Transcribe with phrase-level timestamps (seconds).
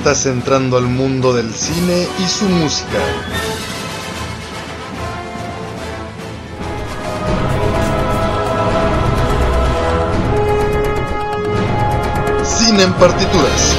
[0.00, 2.98] Estás entrando al mundo del cine y su música.
[12.42, 13.76] Cine en partituras.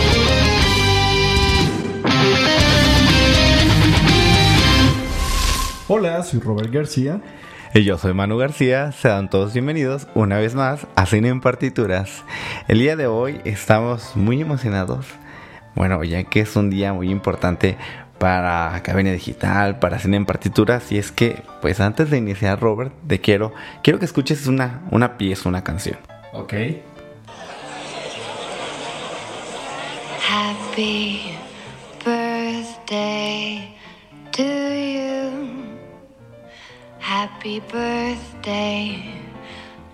[5.88, 7.19] Hola, soy Robert García.
[7.73, 12.25] Y yo soy Manu García, sean todos bienvenidos una vez más a Cine en Partituras.
[12.67, 15.05] El día de hoy estamos muy emocionados,
[15.75, 17.77] bueno, ya que es un día muy importante
[18.17, 22.94] para Cabina Digital, para Cine en Partituras, y es que, pues antes de iniciar, Robert,
[23.08, 25.97] te quiero, quiero que escuches una, una pieza, una canción.
[26.33, 26.53] Ok.
[30.30, 31.36] Happy
[32.05, 33.75] birthday
[34.31, 35.31] to you.
[36.99, 39.14] Happy birthday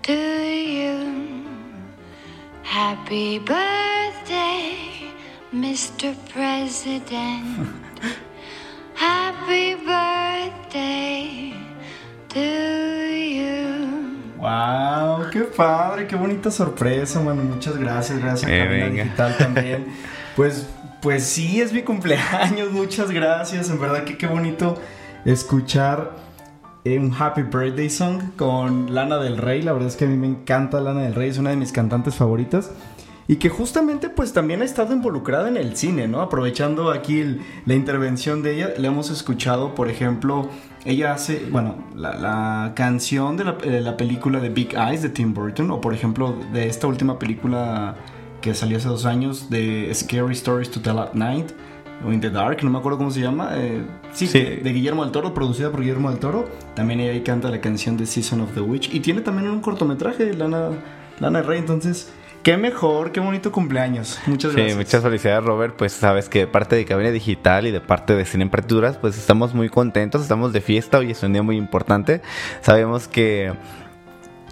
[0.04, 1.48] to you.
[2.64, 4.97] Happy birthday,
[5.58, 6.14] Mr.
[6.34, 7.68] President.
[8.94, 11.54] Happy birthday
[12.30, 14.38] to you.
[14.38, 17.42] Wow, qué padre, qué bonita sorpresa, mano.
[17.44, 19.04] Muchas gracias, gracias a Eh, Cabina venga.
[19.04, 19.86] Digital también.
[20.36, 20.68] Pues,
[21.02, 23.70] pues sí, es mi cumpleaños, muchas gracias.
[23.72, 24.80] En verdad que qué bonito
[25.26, 26.12] escuchar
[26.86, 29.64] eh, un Happy Birthday Song con Lana del Rey.
[29.64, 31.72] La verdad es que a mí me encanta Lana del Rey, es una de mis
[31.72, 32.70] cantantes favoritas.
[33.30, 36.22] Y que justamente pues también ha estado involucrada en el cine, ¿no?
[36.22, 40.50] Aprovechando aquí el- la intervención de ella, le hemos escuchado, por ejemplo,
[40.86, 45.10] ella hace, bueno, la, la canción de la, de la película de Big Eyes de
[45.10, 47.96] Tim Burton, o por ejemplo de esta última película
[48.40, 51.48] que salió hace dos años de Scary Stories to Tell at Night,
[52.08, 53.82] o In the Dark, no me acuerdo cómo se llama, eh,
[54.14, 54.40] sí, Sí.
[54.40, 56.46] De, de Guillermo del Toro, producida por Guillermo del Toro,
[56.76, 59.60] también ella ahí canta la canción de Season of the Witch, y tiene también un
[59.60, 60.70] cortometraje de Lana,
[61.20, 62.10] Lana Rey, entonces...
[62.48, 64.22] Qué mejor, qué bonito cumpleaños.
[64.26, 64.78] Muchas Sí, gracias.
[64.78, 68.24] muchas felicidades Robert, pues sabes que de parte de Cabina Digital y de parte de
[68.24, 71.58] Cine en Partituras, pues estamos muy contentos, estamos de fiesta, hoy es un día muy
[71.58, 72.22] importante,
[72.62, 73.52] sabemos que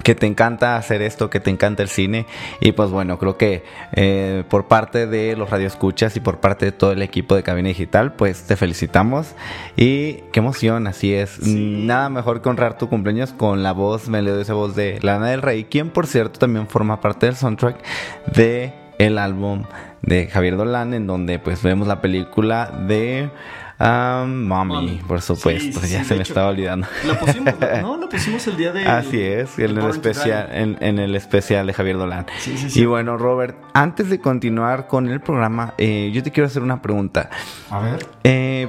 [0.06, 2.28] que te encanta hacer esto, que te encanta el cine.
[2.60, 6.72] Y pues bueno, creo que eh, por parte de los radioescuchas y por parte de
[6.72, 9.34] todo el equipo de Cabina Digital, pues te felicitamos.
[9.76, 14.54] Y qué emoción, así es, nada mejor que honrar tu cumpleaños con la voz, melodiosa
[14.54, 17.78] voz de Lana del Rey, quien por cierto también forma parte del soundtrack
[18.32, 19.64] de el álbum
[20.04, 23.32] de Javier Dolan, en donde pues vemos la película de
[23.80, 25.02] um, Mommy, Mommy.
[25.08, 26.88] por supuesto, Sí, sí, ya sí, se me hecho, estaba olvidando.
[27.06, 28.86] La pusimos, no, la pusimos el día de.
[28.86, 32.26] Así es, en el especial, en, en el especial de Javier Dolan.
[32.40, 32.82] Sí, sí, sí.
[32.82, 36.82] Y bueno, Robert, antes de continuar con el programa, eh, yo te quiero hacer una
[36.82, 37.30] pregunta.
[37.70, 38.08] A ver.
[38.24, 38.68] Eh,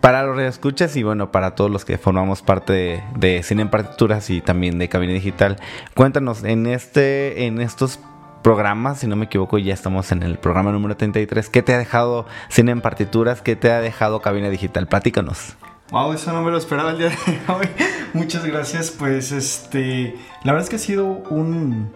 [0.00, 3.68] para los escuchas y bueno, para todos los que formamos parte de, de Cine en
[3.68, 5.56] Partituras y también de Cabina Digital,
[5.94, 7.98] cuéntanos, en este, en estos
[8.42, 11.78] programas, si no me equivoco, ya estamos en el programa número 33, ¿qué te ha
[11.78, 13.42] dejado Cine en Partituras?
[13.42, 14.86] ¿Qué te ha dejado Cabina Digital?
[14.86, 15.56] Platícanos.
[15.90, 17.16] Wow, eso no me lo esperaba el día de
[17.52, 17.66] hoy.
[18.12, 18.90] Muchas gracias.
[18.90, 21.92] Pues este, la verdad es que ha sido un,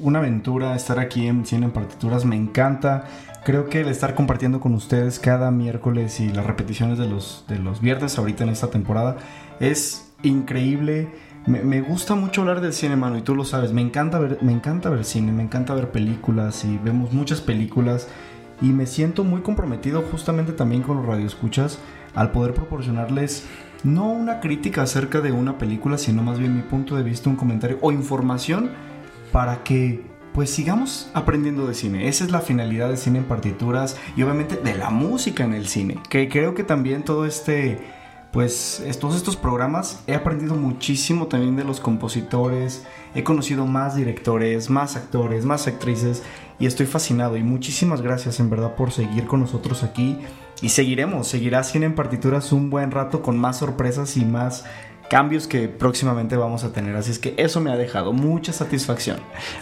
[0.00, 2.24] una aventura estar aquí en Cine en Partituras.
[2.24, 3.04] Me encanta.
[3.44, 7.58] Creo que el estar compartiendo con ustedes cada miércoles y las repeticiones de los, de
[7.58, 9.16] los viernes ahorita en esta temporada
[9.60, 11.08] es increíble.
[11.46, 13.72] Me, gusta mucho hablar del cine, mano, y tú lo sabes.
[13.72, 18.08] Me encanta ver, me encanta ver cine, me encanta ver películas y vemos muchas películas.
[18.60, 21.78] Y me siento muy comprometido justamente también con los radioescuchas
[22.14, 23.46] al poder proporcionarles
[23.84, 27.36] no una crítica acerca de una película, sino más bien mi punto de vista, un
[27.36, 28.70] comentario o información
[29.32, 30.04] para que
[30.34, 32.08] pues sigamos aprendiendo de cine.
[32.08, 35.66] Esa es la finalidad de cine en partituras y obviamente de la música en el
[35.66, 35.98] cine.
[36.08, 37.80] Que creo que también todo este
[38.32, 42.84] pues es- todos estos programas he aprendido muchísimo también de los compositores,
[43.14, 46.22] he conocido más directores, más actores, más actrices
[46.58, 50.18] y estoy fascinado y muchísimas gracias en verdad por seguir con nosotros aquí
[50.62, 54.64] y seguiremos, seguirá en Partituras un buen rato con más sorpresas y más
[55.08, 59.16] cambios que próximamente vamos a tener, así es que eso me ha dejado mucha satisfacción.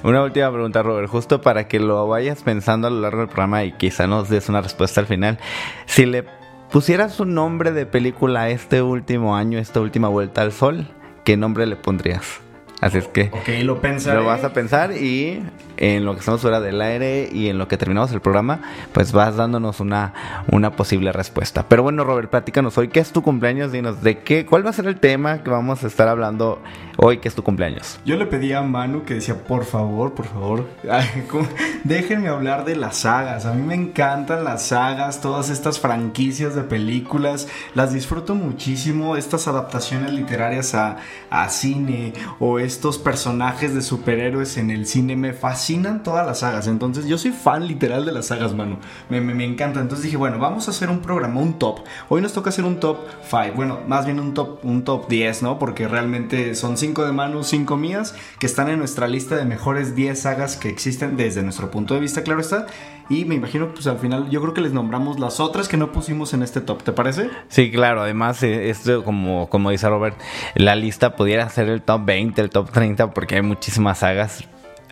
[0.05, 3.65] Una última pregunta, Robert, justo para que lo vayas pensando a lo largo del programa
[3.65, 5.39] y quizá nos des una respuesta al final.
[5.87, 6.27] Si le
[6.71, 10.87] pusieras un nombre de película a este último año, esta última vuelta al sol,
[11.25, 12.41] ¿qué nombre le pondrías?
[12.81, 14.21] Así es que Ok, lo pensaré.
[14.21, 15.43] lo vas a pensar y
[15.79, 18.61] en lo que estamos fuera del aire y en lo que terminamos el programa,
[18.93, 21.69] pues vas dándonos una, una posible respuesta.
[21.69, 23.73] Pero bueno, Robert, platícanos hoy, ¿qué es tu cumpleaños?
[23.73, 24.45] Dinos, ¿de qué?
[24.45, 26.61] ¿Cuál va a ser el tema que vamos a estar hablando
[26.97, 28.01] hoy que es tu cumpleaños?
[28.05, 30.67] Yo le pedí a Manu que decía, por favor, por favor,
[31.85, 33.47] déjenme hablar de las sagas.
[33.47, 37.49] A mí me encantan las sagas, todas estas franquicias de películas.
[37.75, 40.97] Las disfruto muchísimo, estas adaptaciones literarias a,
[41.31, 45.15] a cine o estos personajes de superhéroes en el cine.
[45.15, 45.68] Me fascinan
[46.03, 46.67] todas las sagas.
[46.67, 48.79] Entonces yo soy fan literal de las sagas, Manu.
[49.11, 49.81] Me, encanta.
[49.81, 51.81] Entonces dije, bueno, vamos a hacer un programa, un top.
[52.09, 53.55] Hoy nos toca hacer un top 5.
[53.55, 55.59] Bueno, más bien un top, un top 10, ¿no?
[55.59, 59.95] Porque realmente son 5 de Manu, 5 mías, que están en nuestra lista de mejores
[59.95, 62.67] 10 sagas que existen desde nuestro punto de vista, claro está.
[63.11, 65.93] Y me imagino, pues al final, yo creo que les nombramos las otras que no
[65.93, 67.31] pusimos en este top, ¿te parece?
[67.49, 70.19] Sí, claro, además, eh, esto como, como dice Robert,
[70.55, 74.47] la lista pudiera ser el top 20, el top 30, porque hay muchísimas sagas.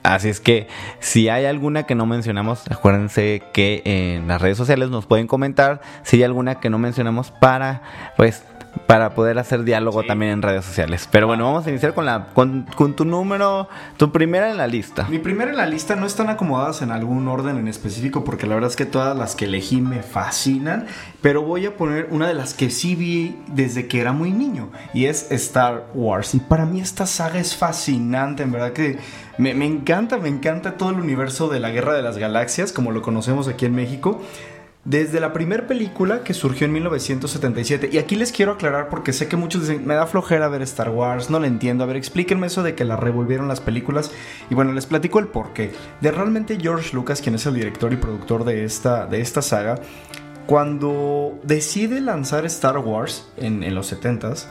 [0.07, 0.69] Así es que
[1.01, 5.81] si hay alguna que no mencionamos, acuérdense que en las redes sociales nos pueden comentar
[6.05, 7.83] si hay alguna que no mencionamos para,
[8.17, 8.45] pues,
[8.87, 11.09] para poder hacer diálogo también en redes sociales.
[11.11, 14.67] Pero bueno, vamos a iniciar con la con, con tu número, tu primera en la
[14.67, 15.07] lista.
[15.09, 18.55] Mi primera en la lista no están acomodadas en algún orden en específico porque la
[18.55, 20.87] verdad es que todas las que elegí me fascinan,
[21.23, 24.71] pero voy a poner una de las que sí vi desde que era muy niño
[24.95, 26.35] y es Star Wars.
[26.35, 28.99] Y para mí esta saga es fascinante, en verdad que
[29.39, 32.93] me, me encanta, me encanta todo el universo de la Guerra de las Galaxias como
[32.93, 34.21] lo conocemos aquí en México.
[34.87, 37.91] Desde la primera película que surgió en 1977.
[37.93, 40.91] Y aquí les quiero aclarar porque sé que muchos dicen, me da flojera ver Star
[40.91, 41.83] Wars, no lo entiendo.
[41.83, 44.13] A ver, explíquenme eso de que la revolvieron las películas.
[44.49, 45.73] Y bueno, les platico el porqué.
[46.01, 49.81] De realmente George Lucas, quien es el director y productor de esta, de esta saga,
[50.47, 54.47] cuando decide lanzar Star Wars en, en los 70s,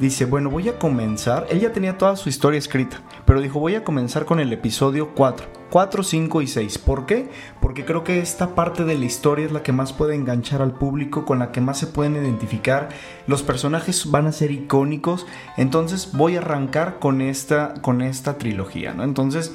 [0.00, 1.46] dice, bueno, voy a comenzar.
[1.50, 5.14] Él ya tenía toda su historia escrita, pero dijo, voy a comenzar con el episodio
[5.14, 5.46] 4.
[5.70, 6.78] 4, 5 y 6.
[6.78, 7.28] ¿Por qué?
[7.60, 10.72] Porque creo que esta parte de la historia es la que más puede enganchar al
[10.72, 12.90] público, con la que más se pueden identificar.
[13.26, 15.26] Los personajes van a ser icónicos.
[15.56, 19.02] Entonces voy a arrancar con esta, con esta trilogía, ¿no?
[19.02, 19.52] Entonces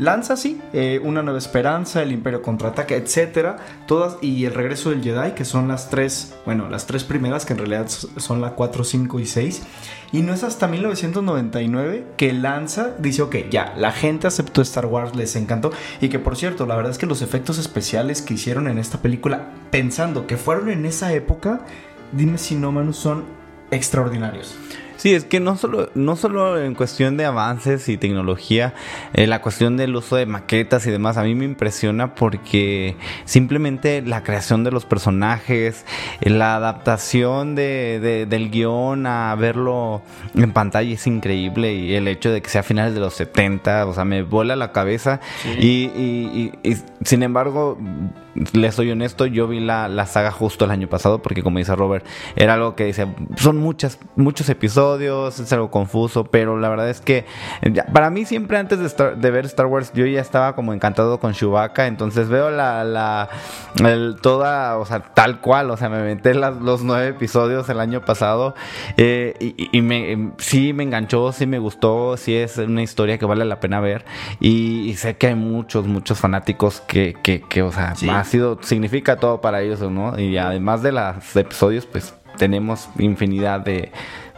[0.00, 5.02] lanza así eh, Una Nueva Esperanza, El Imperio Contraataca, etcétera, todas y El Regreso del
[5.02, 8.82] Jedi, que son las tres, bueno, las tres primeras que en realidad son la 4,
[8.82, 9.62] 5 y 6.
[10.12, 15.14] Y no es hasta 1999 que lanza, dice, ok, ya, la gente aceptó Star Wars,
[15.14, 15.70] les encantó.
[16.00, 19.02] Y que por cierto, la verdad es que los efectos especiales que hicieron en esta
[19.02, 21.60] película, pensando que fueron en esa época,
[22.12, 23.24] dime si no, Manu, son
[23.70, 24.56] extraordinarios.
[25.00, 28.74] Sí, es que no solo, no solo en cuestión de avances y tecnología,
[29.14, 34.02] eh, la cuestión del uso de maquetas y demás, a mí me impresiona porque simplemente
[34.02, 35.86] la creación de los personajes,
[36.20, 40.02] eh, la adaptación de, de- del guion a verlo
[40.34, 43.86] en pantalla es increíble y el hecho de que sea a finales de los 70,
[43.86, 45.20] o sea, me vuela la cabeza.
[45.58, 46.76] Y, y- y- y,
[47.06, 47.78] sin embargo,
[48.52, 51.74] les soy honesto, yo vi la, la saga justo el año pasado porque como dice
[51.74, 52.04] Robert,
[52.36, 53.06] era algo que dice,
[53.36, 57.24] son muchas, muchos episodios, es algo confuso, pero la verdad es que
[57.62, 60.72] eh, para mí siempre antes de, Star- de ver Star Wars yo ya estaba como
[60.72, 63.28] encantado con Chewbacca, entonces veo la, la
[63.84, 67.80] el- toda, o sea, tal cual, o sea, me aventé las- los nueve episodios el
[67.80, 68.54] año pasado
[68.96, 69.34] eh,
[69.72, 73.44] y, me, em, sí me enganchó, sí me gustó, sí es una historia que vale
[73.44, 74.04] la pena ver
[74.40, 78.06] y, sé que hay muchos, muchos fanáticos que, que, que, o sea, Sí.
[78.20, 80.18] Ha sido, significa todo para ellos, ¿no?
[80.18, 83.90] Y además de los episodios, pues tenemos infinidad de,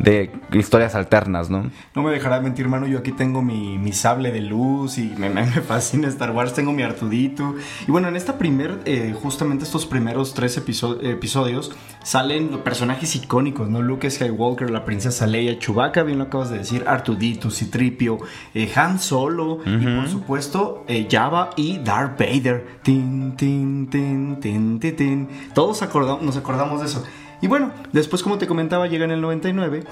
[0.03, 1.71] de historias alternas, ¿no?
[1.95, 2.87] No me dejará mentir, mano.
[2.87, 6.55] Yo aquí tengo mi, mi sable de luz y me, me- fascina Star Wars.
[6.55, 7.55] Tengo mi Artudito.
[7.87, 13.15] Y bueno, en esta primer, eh, justamente estos primeros tres episo- episodios, salen los personajes
[13.17, 13.81] icónicos, ¿no?
[13.81, 18.19] Luke Skywalker, la princesa Leia, Chewbacca, bien lo acabas de decir, Artudito, Citripio,
[18.55, 22.67] eh, Han Solo y por supuesto eh, Java y Darth Vader.
[22.83, 25.29] Tin, tin, tin, tin, tin, tin.
[25.55, 27.05] Todos acorda- nos acordamos de eso.
[27.43, 29.83] Y bueno, después como te comentaba, llega en el 99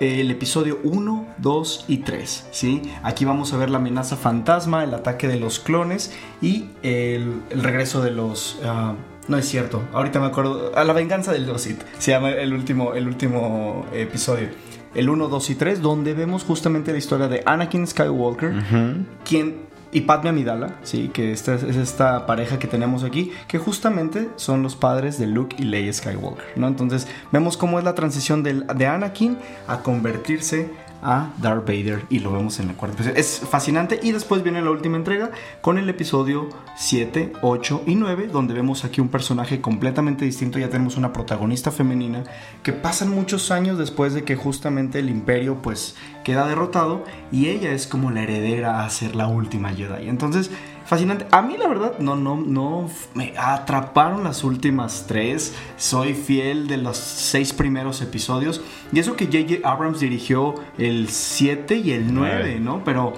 [0.00, 2.82] el episodio 1, 2 y 3, ¿sí?
[3.02, 7.62] Aquí vamos a ver la amenaza fantasma, el ataque de los clones y el, el
[7.62, 8.58] regreso de los...
[8.64, 8.94] ah,
[9.28, 10.76] no es cierto, ahorita me acuerdo...
[10.76, 14.48] A la venganza del los Sith, se llama el último, el último episodio.
[14.94, 18.54] El 1, 2 y 3, donde vemos justamente la historia de Anakin Skywalker,
[19.24, 23.58] quien y Padme Amidala, sí, que esta es, es esta pareja que tenemos aquí, que
[23.58, 26.66] justamente son los padres de Luke y Leia Skywalker, ¿no?
[26.68, 30.68] Entonces vemos cómo es la transición del- de Anakin a convertirse
[31.04, 33.20] a Darth Vader y lo vemos en la cuarta episodio.
[33.20, 35.30] Es fascinante y después viene la última entrega
[35.60, 40.70] con el episodio 7, 8 y 9 donde vemos aquí un personaje completamente distinto, ya
[40.70, 42.24] tenemos una protagonista femenina
[42.62, 45.94] que pasan muchos años después de que justamente el imperio pues
[46.24, 50.08] queda derrotado y ella es como la heredera a ser la última Jedi.
[50.08, 50.50] Entonces,
[50.84, 51.26] fascinante.
[51.30, 55.54] A mí la verdad no, no, no me atraparon las últimas tres.
[55.76, 58.60] Soy fiel de los seis primeros episodios.
[58.92, 59.68] Y eso que J.J.
[59.68, 62.82] Abrams dirigió el 7 y el 9, ¿no?
[62.84, 63.14] Pero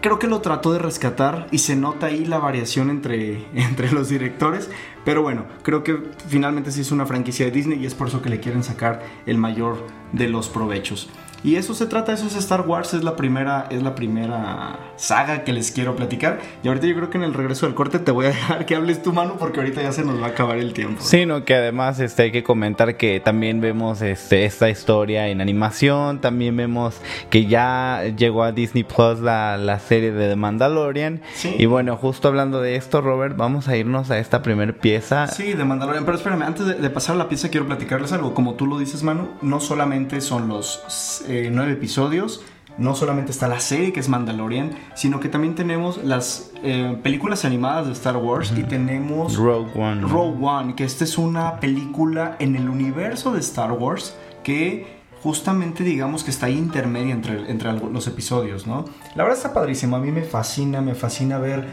[0.00, 4.08] creo que lo trató de rescatar y se nota ahí la variación entre, entre los
[4.08, 4.70] directores.
[5.04, 8.22] Pero bueno, creo que finalmente sí es una franquicia de Disney y es por eso
[8.22, 11.08] que le quieren sacar el mayor de los provechos.
[11.42, 15.42] Y eso se trata, eso es Star Wars, es la primera, es la primera saga
[15.44, 16.38] que les quiero platicar.
[16.62, 18.76] Y ahorita yo creo que en el regreso del corte te voy a dejar que
[18.76, 21.02] hables tu mano porque ahorita ya se nos va a acabar el tiempo.
[21.02, 25.40] Sí, no, que además este, hay que comentar que también vemos este, esta historia en
[25.40, 31.22] animación, también vemos que ya llegó a Disney Plus la, la serie de The Mandalorian.
[31.34, 31.54] Sí.
[31.58, 35.26] Y bueno, justo hablando de esto, Robert, vamos a irnos a esta primer pieza.
[35.28, 36.04] Sí, de Mandalorian.
[36.04, 38.34] Pero espérame, antes de, de pasar a la pieza quiero platicarles algo.
[38.34, 40.82] Como tú lo dices, Manu, no solamente son los
[41.30, 42.42] eh, nueve episodios,
[42.78, 47.44] no solamente está la serie que es Mandalorian, sino que también tenemos las eh, películas
[47.44, 50.00] animadas de Star Wars y tenemos Rogue One.
[50.02, 55.84] Rogue One, que esta es una película en el universo de Star Wars que justamente
[55.84, 58.86] digamos que está ahí intermedia entre, entre los episodios, ¿no?
[59.14, 61.66] La verdad está padrísimo, a mí me fascina, me fascina ver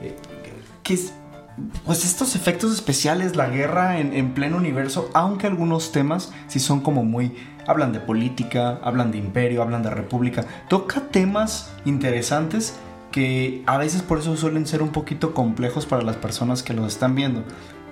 [0.00, 0.16] eh,
[0.82, 1.12] que es,
[1.84, 6.80] pues estos efectos especiales, la guerra en, en pleno universo, aunque algunos temas sí son
[6.80, 7.34] como muy...
[7.66, 12.74] Hablan de política, hablan de imperio, hablan de república, toca temas interesantes
[13.10, 16.92] que a veces por eso suelen ser un poquito complejos para las personas que los
[16.92, 17.42] están viendo.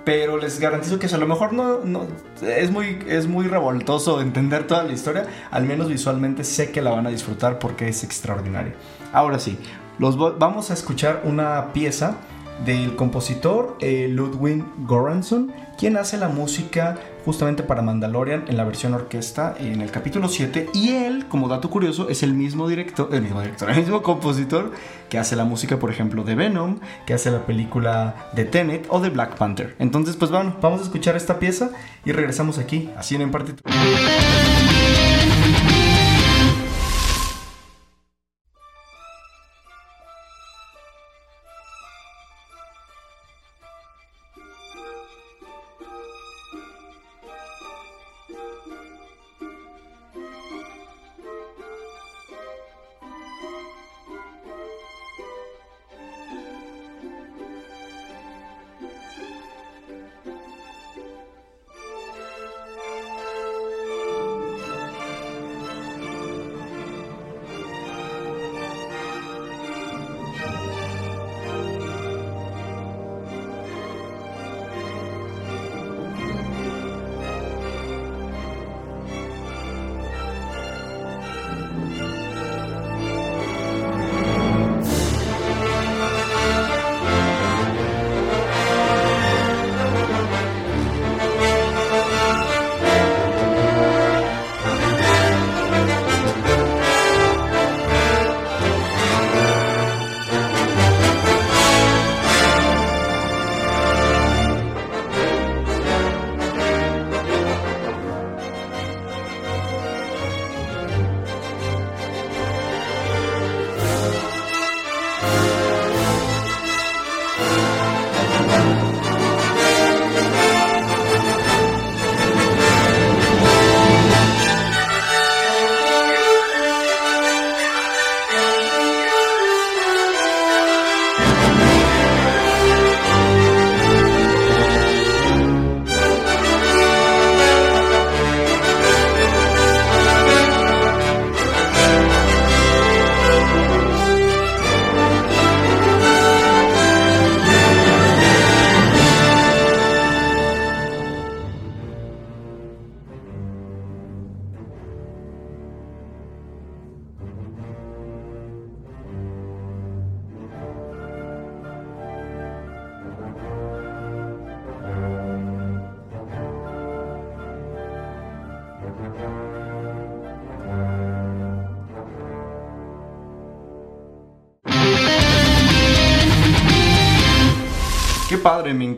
[0.05, 2.05] Pero les garantizo que a lo mejor no, no-
[2.41, 6.91] es, muy, es muy revoltoso entender toda la historia, al menos visualmente sé que la
[6.91, 8.73] van a disfrutar porque es extraordinaria.
[9.13, 9.57] Ahora sí,
[9.99, 12.17] los vamos a escuchar una pieza
[12.65, 18.93] del compositor eh, Ludwig Göransson, quien hace la música justamente para Mandalorian en la versión
[18.93, 23.21] orquesta en el capítulo 7 y él, como dato curioso, es el mismo director, el
[23.21, 24.71] mismo director, el mismo compositor
[25.09, 28.99] que hace la música, por ejemplo, de Venom, que hace la película de Tenet o
[28.99, 29.75] de Black Panther.
[29.79, 31.71] Entonces, pues bueno, vamos a escuchar esta pieza
[32.05, 33.71] y regresamos aquí, así en partitura.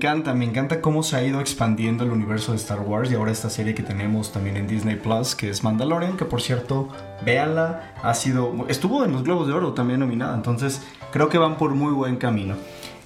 [0.05, 3.31] Encanta, me encanta cómo se ha ido expandiendo el universo de Star Wars y ahora
[3.31, 6.89] esta serie que tenemos también en Disney Plus, que es Mandalorian, que por cierto,
[7.25, 11.57] véanla, ha sido, estuvo en los Globos de Oro también nominada, entonces creo que van
[11.57, 12.53] por muy buen camino.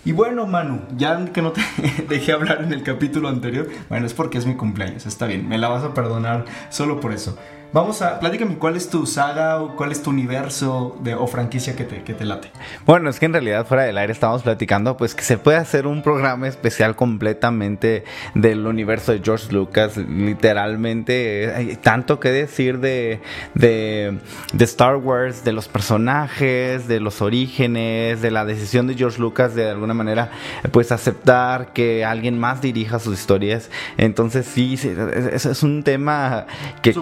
[0.03, 1.61] Y bueno, Manu, ya que no te
[2.09, 5.57] dejé hablar en el capítulo anterior, bueno, es porque es mi cumpleaños, está bien, me
[5.57, 7.37] la vas a perdonar solo por eso.
[7.71, 11.75] Vamos a, platícame, ¿cuál es tu saga o cuál es tu universo de, o franquicia
[11.75, 12.51] que te, que te late?
[12.85, 15.87] Bueno, es que en realidad fuera del aire estábamos platicando pues que se puede hacer
[15.87, 18.03] un programa especial completamente
[18.35, 19.97] del universo de George Lucas.
[19.97, 23.21] Literalmente hay tanto que decir de,
[23.53, 24.17] de,
[24.53, 29.55] de Star Wars, de los personajes, de los orígenes, de la decisión de George Lucas
[29.55, 30.31] de alguna manera
[30.71, 33.69] pues aceptar que alguien más dirija sus historias.
[33.97, 36.45] Entonces sí, sí, es, es un tema
[36.81, 36.93] que,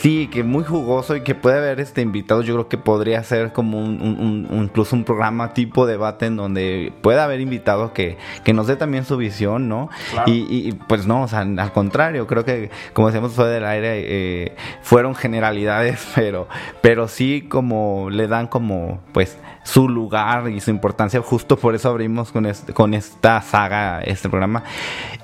[0.00, 2.42] sí, que muy jugoso y que puede haber este invitado.
[2.42, 6.92] Yo creo que podría ser como un, un- incluso un programa tipo debate en donde
[7.02, 9.90] pueda haber invitados que, que nos dé también su visión, ¿no?
[10.26, 13.64] Y, y- y, pues no, o sea, al contrario, creo que como decíamos fuera del
[13.66, 16.48] aire, eh, fueron generalidades, pero,
[16.80, 21.20] pero sí como le dan como pues su lugar y su importancia.
[21.22, 24.64] Justo por eso abrimos con, con esta saga, este programa.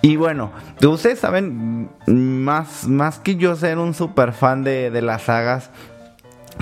[0.03, 0.51] Y bueno,
[0.83, 5.71] ustedes saben, más, más que yo ser un super fan de, de las sagas,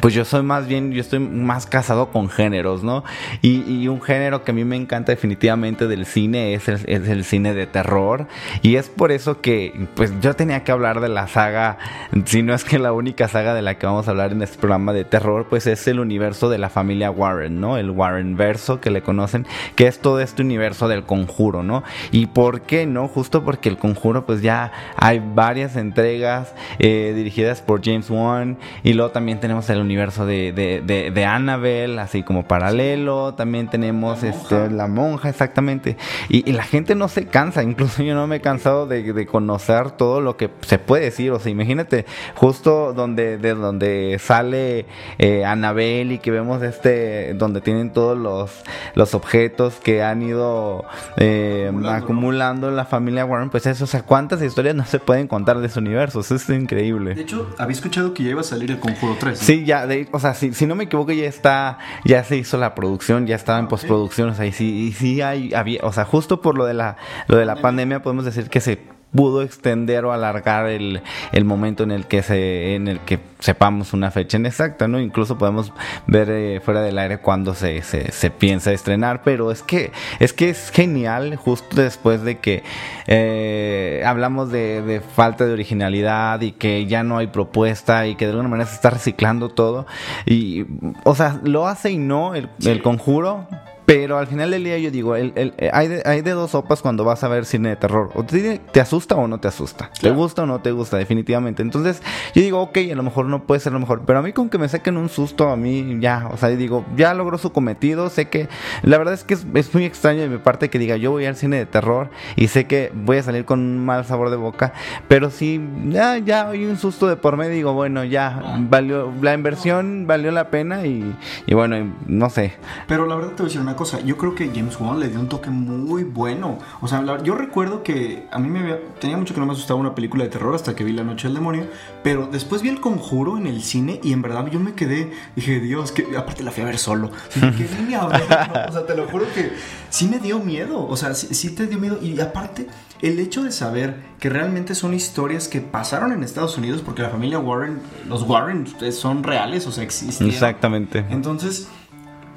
[0.00, 3.04] pues yo soy más bien, yo estoy más casado con géneros, ¿no?
[3.42, 7.24] Y, un género que a mí me encanta definitivamente del cine es el, es el
[7.24, 8.26] cine de terror.
[8.62, 11.78] Y es por eso que, pues yo tenía que hablar de la saga,
[12.24, 14.58] si no es que la única saga de la que vamos a hablar en este
[14.58, 17.76] programa de terror, pues es el universo de la familia Warren, ¿no?
[17.76, 19.46] El Warren verso que le conocen,
[19.76, 21.84] que es todo este universo del conjuro, ¿no?
[22.10, 23.08] Y por qué, ¿no?
[23.08, 28.58] Justo porque el conjuro, pues ya hay varias entregas eh, dirigidas por James Wan.
[28.82, 33.34] Y luego también tenemos el universo de, de, de, de Annabelle, así como paralelo.
[33.34, 34.74] También tenemos La este, monja.
[34.74, 35.96] la monja, exactamente.
[36.28, 37.62] Y, y la gente no se cansa.
[37.62, 41.30] Incluso yo no me he cansado de, de conocer todo lo que se puede decir.
[41.32, 44.86] O sea, imagínate, justo donde, de donde sale
[45.18, 48.50] eh, Annabelle y que vemos este, donde tienen todos los,
[48.94, 50.84] los objetos que han ido
[51.16, 53.50] eh, Acumulando, la familia Warren.
[53.50, 56.20] Pues eso, o sea, cuántas historias no se pueden contar de ese universo.
[56.20, 57.14] Eso es increíble.
[57.14, 59.38] De hecho, había escuchado que ya iba a salir el Conjuro 3.
[59.40, 59.44] ¿no?
[59.46, 62.56] Sí, ya, de- o sea, si, si no me equivoco, ya está, ya se hizo
[62.58, 65.92] la producción, ya estaba en postproducción, o sea, y sí, y sí hay, había, o
[65.92, 66.96] sea, justo por lo de la,
[67.28, 71.82] lo de la pandemia podemos decir que se pudo extender o alargar el, el momento
[71.84, 74.98] en el que se, en el que sepamos una fecha en exacta, ¿no?
[75.00, 75.72] Incluso podemos
[76.06, 80.32] ver eh, fuera del aire cuando se, se, se piensa estrenar, pero es que, es
[80.32, 82.62] que es genial justo después de que
[83.06, 88.24] eh, hablamos de, de falta de originalidad y que ya no hay propuesta y que
[88.24, 89.86] de alguna manera se está reciclando todo.
[90.26, 90.64] Y,
[91.04, 93.46] o sea, lo hace y no el, el conjuro.
[93.86, 96.52] Pero al final del día yo digo, el- el- eh, hay, de, hay de dos
[96.52, 98.10] sopas cuando vas a ver cine de terror.
[98.14, 99.90] O te, te asusta o no te asusta.
[100.00, 101.60] Te gusta o no te gusta, definitivamente.
[101.62, 102.02] Entonces
[102.34, 104.02] yo digo, ok, a lo mejor no puede ser lo mejor.
[104.06, 106.56] Pero a mí con que me saquen un susto, a mí ya, o sea, yo
[106.56, 108.08] digo, ya logró su cometido.
[108.08, 108.48] Sé que,
[108.82, 111.26] la verdad es que es, es muy extraño de mi parte que diga, yo voy
[111.26, 114.36] al cine de terror y sé que voy a salir con un mal sabor de
[114.36, 114.72] boca.
[115.08, 119.34] Pero si ya, ya hay un susto de por medio, digo, bueno, ya, valió, la
[119.34, 121.14] inversión valió la pena y,
[121.46, 122.54] y bueno, no sé.
[122.88, 125.08] Pero la verdad te voy a decir una cosa, yo creo que James Wan le
[125.08, 126.58] dio un toque muy bueno.
[126.80, 129.78] O sea, yo recuerdo que a mí me había, tenía mucho que no me asustaba
[129.78, 131.66] una película de terror hasta que vi La Noche del Demonio,
[132.02, 135.60] pero después vi El Conjuro en el cine y en verdad yo me quedé, dije,
[135.60, 137.10] Dios, que aparte la fui a ver solo.
[137.34, 138.22] Dije, ¿qué vine a ver?
[138.68, 139.52] O sea, te lo juro que
[139.90, 142.66] sí me dio miedo, o sea, sí, sí te dio miedo y aparte
[143.02, 147.10] el hecho de saber que realmente son historias que pasaron en Estados Unidos porque la
[147.10, 150.26] familia Warren, los Warren son reales, o sea, existen.
[150.28, 151.04] Exactamente.
[151.10, 151.68] Entonces,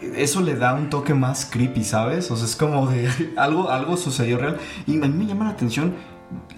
[0.02, 2.30] eso le da un toque más creepy, ¿sabes?
[2.32, 4.58] O sea, es como de algo, algo sucedió real.
[4.86, 5.96] Y a mí me llama la atención.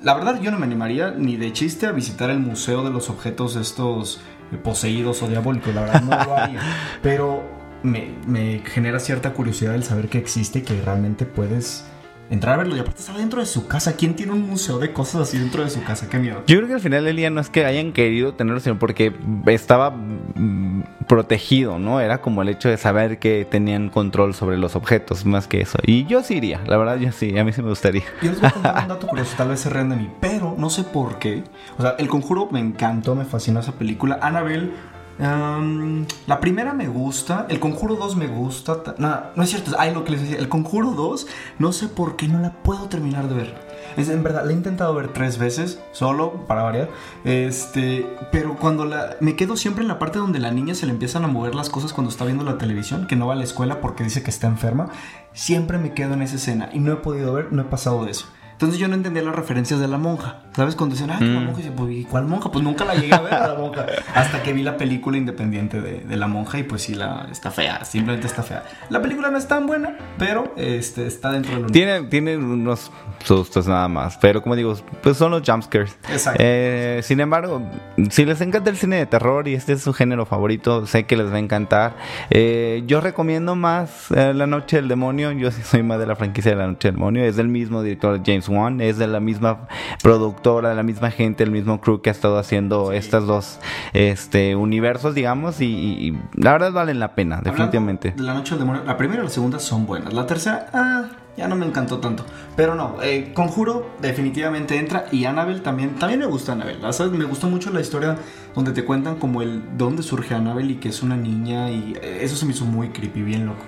[0.01, 3.09] La verdad, yo no me animaría ni de chiste a visitar el museo de los
[3.09, 4.21] objetos estos
[4.51, 5.73] eh, poseídos o diabólicos.
[5.73, 6.59] La verdad, no lo haría.
[7.01, 7.43] Pero
[7.83, 11.85] me, me genera cierta curiosidad el saber que existe y que realmente puedes
[12.29, 12.75] entrar a verlo.
[12.75, 13.95] Y aparte, está dentro de su casa.
[13.95, 16.07] ¿Quién tiene un museo de cosas así dentro de su casa?
[16.09, 16.43] Qué miedo.
[16.47, 19.13] Yo creo que al final del día no es que hayan querido tenerlo, sino porque
[19.47, 21.99] estaba mm, protegido, ¿no?
[21.99, 25.79] Era como el hecho de saber que tenían control sobre los objetos, más que eso.
[25.83, 28.03] Y yo sí iría, la verdad, yo sí, a mí sí me gustaría.
[28.21, 30.55] Yo les voy a contar un dato curioso, tal vez se rían de mí, pero
[30.57, 31.43] no sé por qué.
[31.77, 34.19] O sea, El Conjuro me encantó, me fascinó esa película.
[34.21, 34.71] Annabelle,
[35.19, 38.83] la primera me gusta, El Conjuro 2 me gusta.
[38.83, 38.95] ta-
[39.35, 41.27] No, es cierto, ay, lo que les decía, El Conjuro 2,
[41.59, 43.69] no sé por qué no la puedo terminar de ver.
[43.97, 46.89] Es, en verdad, la he intentado ver tres veces, solo para variar.
[47.25, 49.17] Este, pero cuando la.
[49.19, 51.69] Me quedo siempre en la parte donde la niña se le empiezan a mover las
[51.69, 54.29] cosas cuando está viendo la televisión, que no va a la escuela porque dice que
[54.29, 54.89] está enferma.
[55.33, 58.11] Siempre me quedo en esa escena y no he podido ver, no he pasado de
[58.11, 58.25] eso.
[58.59, 60.39] Entonces yo no entendía las referencias de la monja.
[60.53, 60.75] ¿Sabes?
[60.75, 61.45] Cuando decían, ah, la Mm.
[61.45, 62.51] monja, y dice, pues, ¿y cuál monja?
[62.51, 63.85] Pues nunca la llegué a ver a la monja.
[64.13, 67.51] Hasta que vi la película independiente de, de la monja y pues sí, la, está
[67.51, 68.63] fea, simplemente está fea.
[68.89, 71.71] La película no es tan buena, pero este, está dentro del.
[71.71, 72.91] Tiene, tiene unos
[73.23, 75.97] sustos nada más, pero como digo, pues son los jumpscares.
[76.11, 76.41] Exacto.
[76.43, 77.61] Eh, sin embargo,
[78.09, 81.15] si les encanta el cine de terror y este es su género favorito, sé que
[81.15, 81.95] les va a encantar.
[82.29, 85.31] Eh, yo recomiendo más eh, La Noche del Demonio.
[85.31, 87.23] Yo sí soy más de la franquicia de La Noche del Demonio.
[87.23, 89.67] Es del mismo director James Wan, es de la misma
[90.03, 93.59] productora, de la misma gente, el mismo crew que ha estado haciendo estas dos
[93.93, 98.11] este, universos, digamos, y, la verdad valen la pena, definitivamente.
[98.11, 100.13] De La noche del demonio, la primera y la segunda son buenas.
[100.13, 101.09] La tercera, ah,
[101.39, 102.25] ya no me encantó tanto.
[102.55, 105.95] Pero no, eh, Conjuro definitivamente entra y Annabelle también.
[105.95, 106.79] También me gusta Annabelle.
[106.79, 107.13] ¿la ¿sabes?
[107.13, 108.17] Me gustó mucho la historia
[108.53, 112.19] donde te cuentan como el dónde surge Annabelle y que es una niña y eh,
[112.21, 113.63] eso se me hizo muy creepy, bien loco.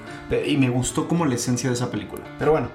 [0.46, 2.24] Y me gustó como la esencia de esa película.
[2.38, 2.70] Pero bueno,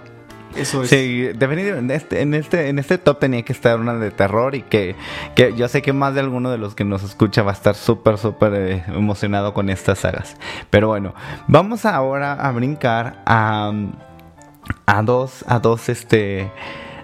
[0.55, 0.91] eso es.
[0.91, 4.55] Sí, definitivamente en este, en este, en este top tenía que estar una de terror
[4.55, 4.95] y que,
[5.35, 7.75] que yo sé que más de alguno de los que nos escucha va a estar
[7.75, 10.37] súper, súper eh, emocionado con estas sagas.
[10.71, 11.15] Pero bueno,
[11.47, 13.73] vamos ahora a brincar a,
[14.87, 16.51] a dos, a dos, este...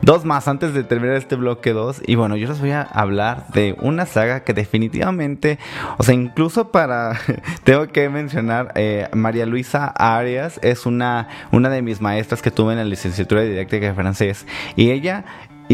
[0.02, 2.02] Dos más antes de terminar este bloque 2.
[2.06, 5.60] Y bueno, yo les voy a hablar de una saga que definitivamente,
[5.96, 7.20] o sea, incluso para,
[7.64, 12.72] tengo que mencionar, eh, María Luisa Arias es una, una de mis maestras que tuve
[12.72, 14.44] en la licenciatura de didáctica de francés.
[14.74, 15.24] Y ella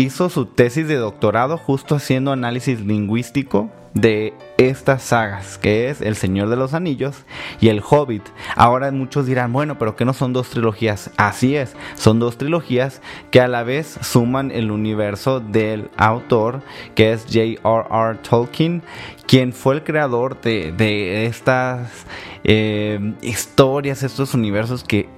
[0.01, 6.15] hizo su tesis de doctorado justo haciendo análisis lingüístico de estas sagas, que es El
[6.15, 7.25] Señor de los Anillos
[7.61, 8.23] y El Hobbit.
[8.55, 11.11] Ahora muchos dirán, bueno, pero que no son dos trilogías.
[11.17, 16.63] Así es, son dos trilogías que a la vez suman el universo del autor,
[16.95, 18.19] que es J.R.R.
[18.19, 18.83] Tolkien,
[19.27, 22.07] quien fue el creador de, de estas
[22.45, 25.09] eh, historias, estos universos que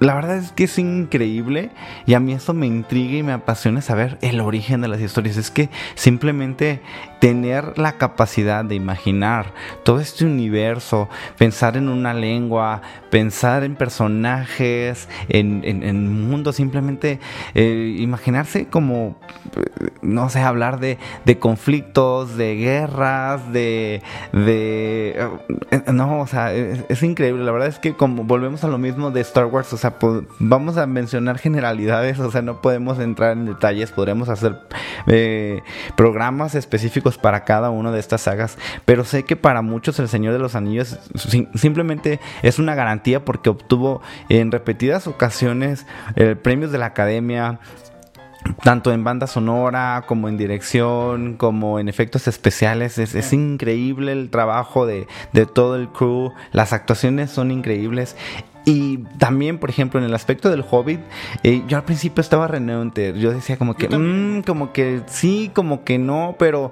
[0.00, 1.70] la verdad es que es increíble
[2.06, 5.36] y a mí eso me intriga y me apasiona saber el origen de las historias.
[5.36, 6.80] Es que simplemente
[7.20, 9.52] tener la capacidad de imaginar
[9.84, 17.20] todo este universo, pensar en una lengua, pensar en personajes, en, en, mundo, simplemente
[17.54, 19.16] eh, imaginarse como,
[19.54, 24.02] eh, no sé, hablar de, de conflictos, de guerras, de...
[24.32, 25.28] de
[25.70, 27.44] eh, no, o sea, es, es increíble.
[27.44, 29.89] La verdad es que como volvemos a lo mismo de Star Wars, o sea,
[30.38, 34.58] vamos a mencionar generalidades, o sea, no podemos entrar en detalles, podremos hacer
[35.06, 35.62] eh,
[35.96, 40.32] programas específicos para cada una de estas sagas, pero sé que para muchos El Señor
[40.32, 46.72] de los Anillos sim- simplemente es una garantía porque obtuvo en repetidas ocasiones eh, premios
[46.72, 47.60] de la Academia,
[48.62, 52.96] tanto en banda sonora como en dirección, como en efectos especiales.
[52.96, 56.32] Es, es increíble el trabajo de, de todo el crew.
[56.50, 58.16] Las actuaciones son increíbles.
[58.64, 61.00] Y también, por ejemplo, en el aspecto del Hobbit,
[61.42, 63.18] eh, yo al principio estaba renuente.
[63.18, 66.70] Yo decía como que, "Mm, como que sí, como que no, pero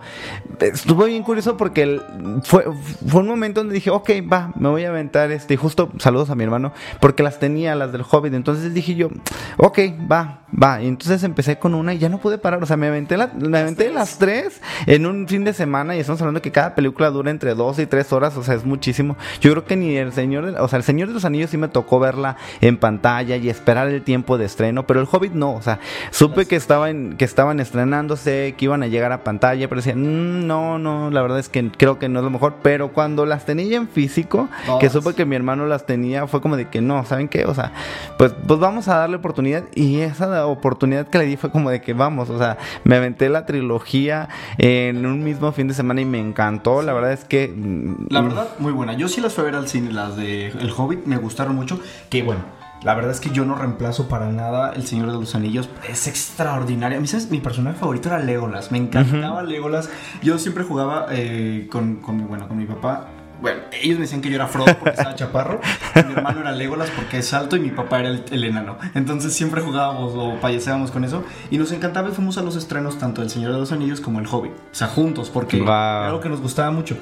[0.61, 2.03] estuvo bien curioso porque el-
[2.45, 2.65] fue,
[3.07, 5.55] fue un momento donde dije, ok, va, me voy a aventar este.
[5.55, 8.35] y Justo saludos a mi hermano, porque las tenía, las del Hobbit.
[8.35, 9.09] Entonces dije yo,
[9.57, 9.79] ok,
[10.11, 10.83] va, va.
[10.83, 12.63] Y entonces empecé con una y ya no pude parar.
[12.63, 16.01] O sea, me aventé, la- me aventé las tres en un fin de semana y
[16.01, 18.37] estamos hablando que cada película dura entre dos y tres horas.
[18.37, 19.17] O sea, es muchísimo.
[19.41, 21.57] Yo creo que ni el Señor, de- o sea, el Señor de los Anillos sí
[21.57, 25.53] me tocó verla en pantalla y esperar el tiempo de estreno, pero el Hobbit no.
[25.55, 25.79] O sea,
[26.11, 30.47] supe que estaban, que estaban estrenándose, que iban a llegar a pantalla, pero decía, "Mm,
[30.47, 32.57] no, no, la verdad es que creo que no es lo mejor.
[32.63, 34.49] Pero cuando las tenía en físico,
[34.81, 37.45] que supe que mi hermano las tenía, fue como de que no, ¿saben qué?
[37.45, 37.73] O sea,
[38.17, 39.65] pues, pues vamos a darle oportunidad.
[39.75, 43.29] Y esa oportunidad que le di fue como de que vamos, o sea, me aventé
[43.29, 46.83] la trilogía en un mismo fin de semana y me encantó.
[46.83, 47.49] La verdad es que.
[47.55, 48.93] mm, La verdad, muy buena.
[48.95, 51.68] Yo sí las fui a ver al cine, las de El Hobbit, me gustaron mucho.
[52.11, 52.41] Que bueno,
[52.83, 55.69] la verdad es que yo no reemplazo para nada El Señor de los Anillos.
[55.89, 56.99] Es extraordinario.
[56.99, 57.31] A mí, ¿sabes?
[57.31, 58.71] Mi personaje favorito era Legolas.
[58.71, 59.91] Me encantaba Legolas.
[60.23, 63.09] Yo siempre jugaba eh, con, bueno, con mi papá.
[63.41, 65.61] Bueno, ellos me decían que yo era Frodo porque estaba chaparro.
[65.95, 68.79] y mi hermano era Legolas porque es alto y mi papá era el, el enano.
[68.95, 71.23] Entonces siempre jugábamos o payaseábamos con eso.
[71.51, 74.19] Y nos encantaba y fuimos a los estrenos tanto del Señor de los Anillos como
[74.19, 74.53] El Hobbit.
[74.53, 75.67] O sea, juntos porque Wow.
[75.67, 76.97] era algo que nos gustaba mucho.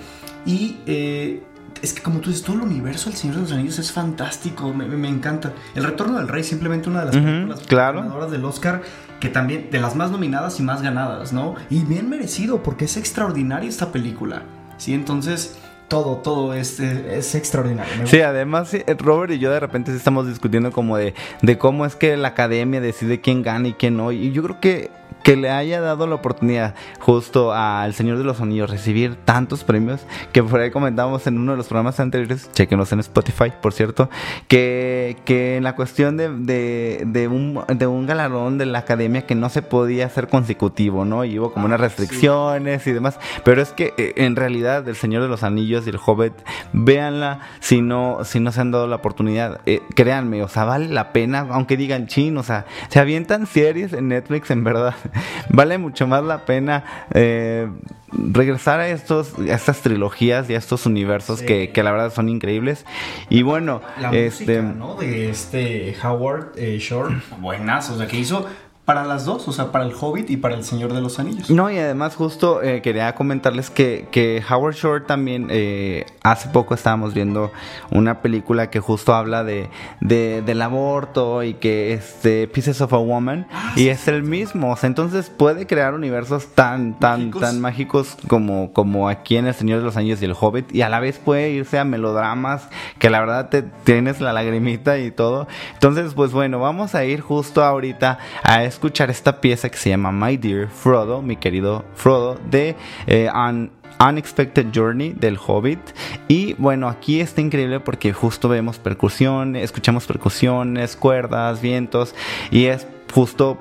[0.45, 1.43] Y eh,
[1.83, 4.73] es que como tú dices, todo el universo del Señor de los Anillos es fantástico,
[4.73, 5.53] me, encanta.
[5.75, 8.01] El Retorno del Rey, simplemente una de las películas claro.
[8.01, 8.83] ganadoras del Oscar,
[9.21, 11.55] que también de las más nominadas y más ganadas, ¿no?
[11.71, 14.43] Y bien merecido, porque es extraordinaria esta película.
[14.79, 15.59] Sí, entonces
[15.89, 18.07] todo, todo es, es extraordinario.
[18.07, 22.17] Sí, además Robert y yo de repente estamos discutiendo como de, de cómo es que
[22.17, 24.13] la academia decide quién gana y quién no.
[24.13, 24.91] Y yo creo que,
[25.27, 30.03] que le haya dado la oportunidad justo al Señor de los Anillos recibir tantos premios
[30.31, 34.09] que por ahí comentamos en uno de los programas anteriores, chequenos en Spotify, por cierto,
[34.47, 39.27] que, que en la cuestión de, de, de un, de un galardón de la academia
[39.27, 41.25] que no se podía hacer consecutivo, ¿no?
[41.25, 45.23] Y hubo como unas restricciones y demás, pero es que eh, en realidad el Señor
[45.23, 46.35] de los Anillos y el Hobbit,
[46.73, 50.87] véanla si no, si no se han dado la oportunidad, eh, créanme, o sea, vale
[50.87, 54.95] la pena, aunque digan chin, o sea, se avientan series en Netflix, en verdad,
[55.49, 57.69] vale mucho más la pena eh,
[58.13, 61.47] regresar a estos, a estas trilogías y a estos universos Sí.
[61.47, 62.87] que, que la verdad son increíbles.
[63.29, 64.63] Y bueno, La este...
[64.63, 64.95] música, ¿no?
[64.97, 68.47] De este Howard eh, Shore, buenas, o sea, que hizo
[68.87, 71.51] para las dos, o sea, para el Hobbit y para el Señor de los Anillos.
[71.51, 76.73] No, y además justo eh, quería comentarles que, que Howard Shore también, eh, hace poco
[76.73, 77.51] estábamos viendo
[77.91, 79.69] una película que justo habla de,
[80.01, 84.77] de- del aborto y que este Pieces of a Woman y es el mismo, o
[84.77, 87.41] sea, entonces puede crear universos tan, tan, Mágicos.
[87.43, 90.83] tan mágicos como, como aquí en El Señor de los Anillos y el Hobbit y
[90.83, 92.69] a la vez puede irse a melodramas
[93.01, 95.49] que la verdad te tienes la lagrimita y todo.
[95.75, 100.13] Entonces, pues bueno, vamos a ir justo ahorita a escuchar esta pieza que se llama
[100.13, 105.81] My Dear Frodo, mi querido Frodo, de eh, An Unexpected Journey del Hobbit.
[106.29, 112.15] Y bueno, aquí está increíble porque justo vemos percusiones, escuchamos percusiones, cuerdas, vientos,
[112.51, 113.57] y es justo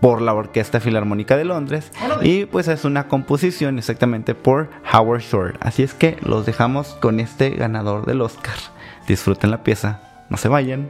[0.00, 5.58] por la Orquesta Filarmónica de Londres y pues es una composición exactamente por Howard Shore.
[5.60, 8.54] Así es que los dejamos con este ganador del Oscar.
[9.08, 10.88] Disfruten la pieza, no se vayan.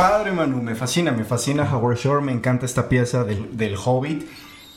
[0.00, 4.26] Padre, Manu, me fascina, me fascina Howard Shore, me encanta esta pieza del, del Hobbit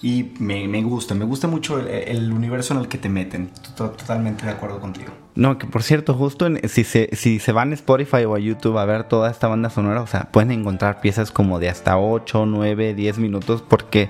[0.03, 3.49] y me, me gusta, me gusta mucho el, universo en el que te meten.
[3.75, 5.11] To- Totalmente de acuerdo contigo.
[5.35, 8.39] No, que por cierto, justo en- si, se, si se van a Spotify o a
[8.39, 11.97] YouTube a ver toda esta banda sonora, o sea, pueden encontrar piezas como de hasta
[11.97, 14.09] 8, 9, 10 minutos, porque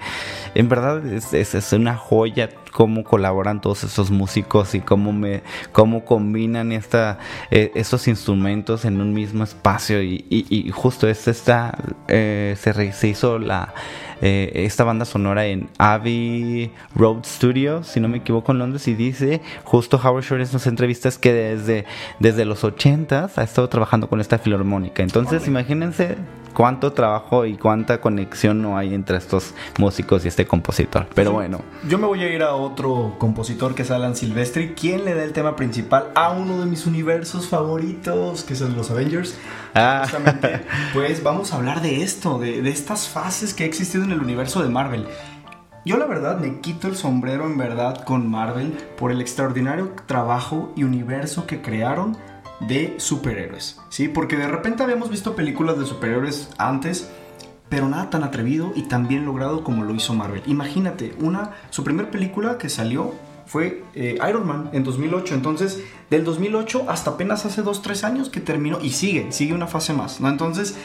[0.55, 5.43] en verdad es, es- es una joya cómo colaboran todos estos músicos y cómo me
[5.71, 7.19] cómo combinan esta
[7.51, 11.77] eh, estos instrumentos en un mismo espacio y, y- y justo está
[12.07, 13.75] eh, se, se hizo la
[14.25, 18.93] eh, esta banda sonora en Abbey Road Studios, si no me equivoco, en Londres, y
[18.93, 21.83] dice justo Howard Shore en sus entrevistas que desde,
[22.19, 25.03] desde los 80s ha estado trabajando con esta filarmónica.
[25.03, 26.15] Entonces, imagínense
[26.53, 31.07] cuánto trabajo y cuánta conexión no hay entre estos músicos y este compositor.
[31.13, 35.05] Pero bueno, Yo me voy a ir a otro compositor que es Alan Silvestri, quien
[35.05, 38.91] le da el tema principal a uno de mis universos favoritos, que es el los
[38.91, 39.37] Avengers.
[39.73, 40.01] Ah.
[40.03, 40.61] Justamente,
[40.93, 44.19] pues vamos a hablar de esto, de, de estas fases que ha existido en el
[44.19, 45.07] universo de Marvel.
[45.85, 50.71] Yo la verdad me quito el sombrero en verdad con Marvel por el extraordinario trabajo
[50.77, 52.17] y universo que crearon
[52.67, 54.07] de superhéroes, ¿sí?
[54.07, 57.09] Porque de repente habíamos visto películas de superhéroes antes,
[57.69, 60.43] pero nada tan atrevido y tan bien logrado como lo hizo Marvel.
[60.45, 63.13] Imagínate, una, su primera película que salió
[63.45, 68.39] fue eh, Iron Man en 2008, entonces del 2008 hasta apenas hace 2-3 años que
[68.39, 70.29] terminó y sigue, sigue una fase más, ¿no?
[70.29, 70.75] Entonces,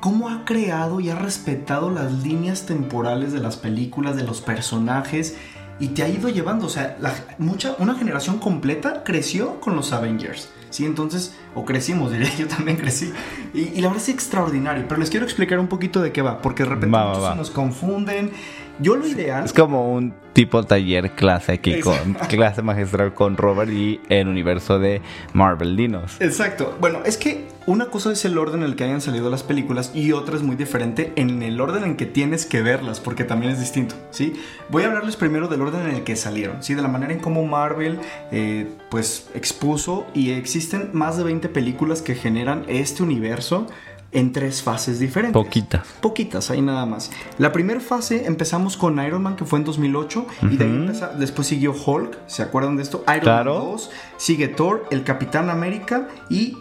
[0.00, 5.36] ¿cómo ha creado y ha respetado las líneas temporales de las películas, de los personajes?
[5.78, 6.96] Y te ha ido llevando, o sea,
[7.38, 10.50] mucha, una generación completa creció con los Avengers.
[10.76, 13.10] Sí, entonces, o crecimos, diría yo también crecí.
[13.54, 16.42] Y, y la verdad es extraordinario, pero les quiero explicar un poquito de qué va,
[16.42, 17.30] porque de repente Va, va, muchos va.
[17.32, 18.30] se nos confunden.
[18.78, 19.44] Yo lo ideal...
[19.44, 24.78] es como un tipo taller clase aquí con clase magistral con Robert y el universo
[24.78, 25.00] de
[25.32, 26.16] Marvel Dinos.
[26.20, 26.76] Exacto.
[26.78, 29.90] Bueno, es que una cosa es el orden en el que hayan salido las películas
[29.94, 33.50] y otra es muy diferente en el orden en que tienes que verlas, porque también
[33.50, 34.34] es distinto, ¿sí?
[34.68, 36.74] Voy a hablarles primero del orden en el que salieron, ¿sí?
[36.74, 37.98] De la manera en cómo Marvel,
[38.30, 43.66] eh, pues, expuso y existen más de 20 películas que generan este universo
[44.12, 45.34] en tres fases diferentes.
[45.34, 45.86] Poquitas.
[46.00, 47.10] Poquitas, ahí nada más.
[47.38, 51.12] La primera fase empezamos con Iron Man, que fue en 2008, y de ahí empeza-
[51.18, 53.04] después siguió Hulk, ¿se acuerdan de esto?
[53.08, 53.54] Iron Claro.
[53.58, 56.56] Man 2, sigue Thor, el Capitán América y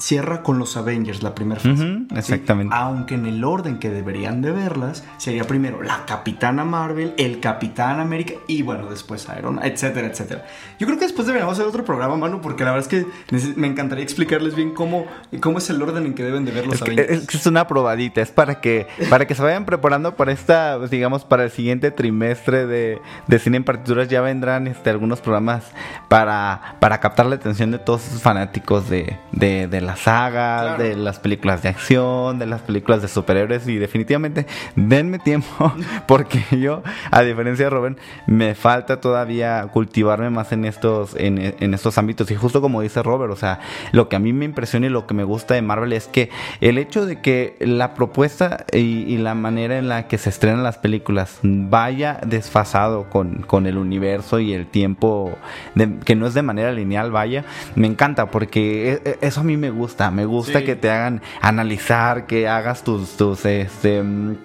[0.00, 1.98] cierra con los Avengers, la primera fase.
[2.14, 2.74] Exactamente.
[2.76, 8.00] Aunque en el orden que deberían de verlas, sería primero la Capitana Marvel, el Capitán
[8.00, 10.46] América y bueno, después Iron etcétera, etcétera.
[10.78, 13.66] Yo creo que después deberíamos hacer otro programa, Manu, porque la verdad es que me
[13.66, 15.06] encantaría explicarles bien cómo,
[15.40, 17.10] cómo es el orden en que deben de ver los Es Avengers.
[17.10, 20.78] es que es una probadita, es para que para que se vayan preparando para esta,
[20.86, 25.64] digamos, para el siguiente trimestre de, de cine en partituras ya vendrán este, algunos programas
[26.08, 30.82] para, para captar la atención de todos esos fanáticos de, de, de la saga, Claro.
[30.82, 35.72] de las películas de acción, de las películas de superhéroes y definitivamente denme tiempo
[36.06, 41.74] porque yo, a diferencia de Robin, me falta todavía cultivarme más en estos, en, en
[41.74, 43.60] estos ámbitos y justo como dice Robert, o sea,
[43.92, 46.30] lo que a mí me impresiona y lo que me gusta de Marvel es que
[46.60, 50.62] el hecho de que la propuesta y, y la manera en la que se estrenan
[50.62, 55.36] las películas vaya desfasado con, con el universo y el tiempo,
[55.74, 59.44] de- que no es de manera lineal, vaya, me encanta porque e- e- eso a
[59.44, 59.79] mí me gusta,
[60.10, 60.64] me gusta Sí.
[60.64, 64.02] que te hagan analizar, que hagas tus, tus, este...
[64.02, 64.36] mm,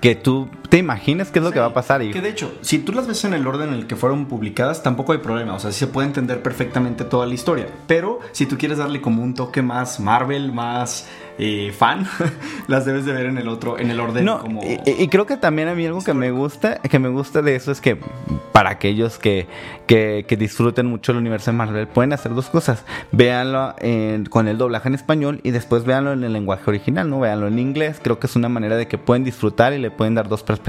[0.00, 2.50] Que tú te imagines qué es lo que va a pasar y Que de hecho,
[2.62, 5.52] si tú las ves en el orden en el que fueron publicadas, tampoco hay problema.
[5.54, 7.66] O sea, sí se puede entender perfectamente toda la historia.
[7.86, 12.06] Pero si tú quieres darle como un toque más Marvel, más eh, fan,
[12.68, 14.62] las debes de ver en el otro, en el orden No, como.
[14.62, 17.56] y, y creo que también a mí algo que me gusta, que me gusta de
[17.56, 17.98] eso es que
[18.52, 19.48] para aquellos que,
[19.88, 22.84] que, que disfruten mucho el universo de Marvel, pueden hacer dos cosas.
[23.10, 27.18] Véanlo en- con el doblaje en español y después véanlo en el lenguaje original, ¿no?
[27.18, 27.98] Véanlo en inglés.
[28.00, 30.59] Creo que es una manera de que pueden disfrutar y le pueden dar dos perspectivas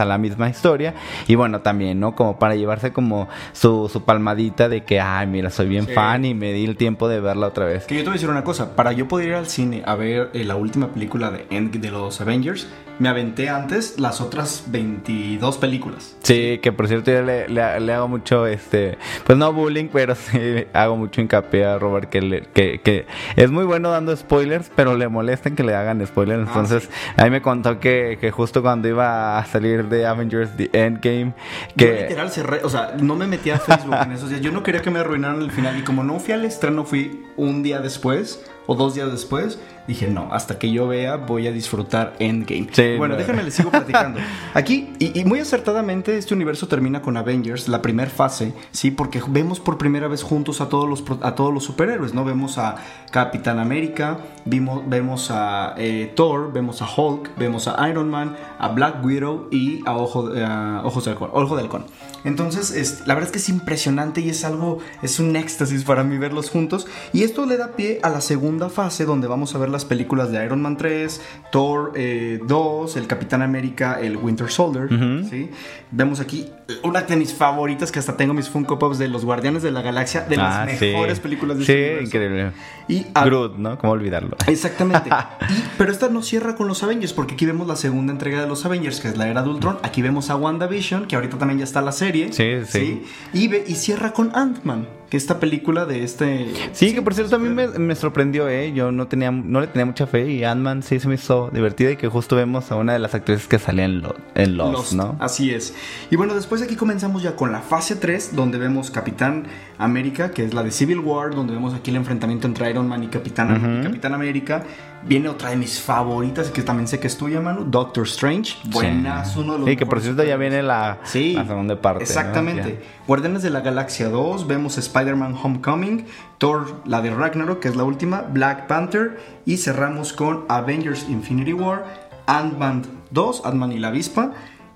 [0.00, 0.94] a la misma historia.
[1.28, 2.14] Y bueno, también, ¿no?
[2.14, 5.92] Como para llevarse como su, su palmadita de que, ay, mira, soy bien Sí.
[5.92, 7.84] fan y me di el tiempo de verla otra vez.
[7.86, 9.94] Que yo te voy a decir una cosa, para yo poder ir al cine a
[9.94, 12.68] ver eh, la última película de, End- de los Avengers,
[13.00, 16.16] me aventé antes las otras 22 películas.
[16.22, 20.14] Sí, que por cierto yo le, le- le hago mucho, este, pues no bullying, pero
[20.14, 20.38] sí
[20.72, 24.96] hago mucho hincapié a Robert que, le- que, que es muy bueno dando spoilers, pero
[24.96, 26.42] le molestan que le hagan spoilers.
[26.42, 30.70] Ah, Entonces, ahí me contó que, que justo cuando iba a salir de Avengers The
[30.72, 31.32] Endgame,
[31.70, 32.02] Yo que...
[32.02, 34.40] literal cerré, o sea, no me metí a Facebook en esos días.
[34.42, 35.78] Yo no quería que me arruinaran el final.
[35.78, 39.58] Y como no fui al estreno, fui un día después o dos días después.
[39.90, 42.68] Dije, no, hasta que yo vea, voy a disfrutar Endgame.
[42.70, 43.18] Sí, bueno, no.
[43.18, 44.20] déjenme les sigo platicando.
[44.54, 48.92] Aquí, y, y muy acertadamente, este universo termina con Avengers, la primera fase, ¿sí?
[48.92, 52.24] Porque vemos por primera vez juntos a todos los, a todos los superhéroes, ¿no?
[52.24, 52.76] Vemos a
[53.10, 58.68] Capitán América, vimos, vemos a eh, Thor, vemos a Hulk, vemos a Iron Man, a
[58.68, 61.86] Black Widow y a Ojo, a Ojos de Halcón, Ojo de Halcón.
[62.24, 66.04] Entonces, es- la verdad es que es impresionante y es algo, es un éxtasis para
[66.04, 66.86] mí verlos juntos.
[67.12, 70.30] Y esto le da pie a la segunda fase donde vamos a ver las películas
[70.30, 71.20] de Iron Man 3,
[71.52, 74.88] Thor eh, 2, el Capitán América, el Winter Soldier.
[75.28, 75.50] ¿sí?
[75.90, 76.48] Vemos aquí
[76.82, 79.82] una de mis favoritas que hasta tengo mis Funko Pops de los Guardianes de la
[79.82, 80.86] Galaxia, de Ah, las sí.
[80.86, 82.52] mejores películas de Sí, este increíble.
[82.88, 83.78] Y a- Groot, ¿no?
[83.78, 84.36] ¿Cómo olvidarlo?
[84.46, 85.10] Exactamente.
[85.50, 88.46] Y- pero esta no cierra con los Avengers, porque aquí vemos la segunda entrega de
[88.46, 89.78] los Avengers, que es la era de Ultron.
[89.82, 92.09] Aquí vemos a WandaVision, que ahorita también ya está la serie.
[92.32, 93.02] Sí, sí.
[93.32, 96.52] Y, ve- y cierra con Ant-Man, que esta película de este.
[96.72, 98.72] Sí, que por cierto a mí me, me sorprendió, ¿eh?
[98.72, 101.90] Yo no tenía no le tenía mucha fe y Ant-Man sí se me hizo divertida
[101.90, 104.72] y que justo vemos a una de las actrices que salía en, Lo- en Lost,
[104.72, 104.92] Lost.
[104.94, 105.16] ¿no?
[105.18, 105.74] Así es.
[106.10, 109.44] Y bueno, después de aquí comenzamos ya con la fase 3, donde vemos Capitán
[109.78, 113.02] América, que es la de Civil War, donde vemos aquí el enfrentamiento entre Iron Man
[113.04, 114.62] y Capitán, y Capitán América.
[115.02, 118.56] Viene otra de mis favoritas, que también sé que es tuya, Manu, Doctor Strange.
[118.68, 122.02] Buenas, uno de los Sí, que por cierto ya viene la, Sí, la segunda parte.
[122.04, 122.78] Exactamente.
[123.10, 126.06] Guardianes de la Galaxia 2, vemos Spider-Man Homecoming,
[126.38, 131.52] Thor, la de Ragnarok, que es la última, Black Panther, y cerramos con Avengers Infinity
[131.52, 131.86] War,
[132.26, 134.30] Ant-Man 2, Ant-Man y la avispa,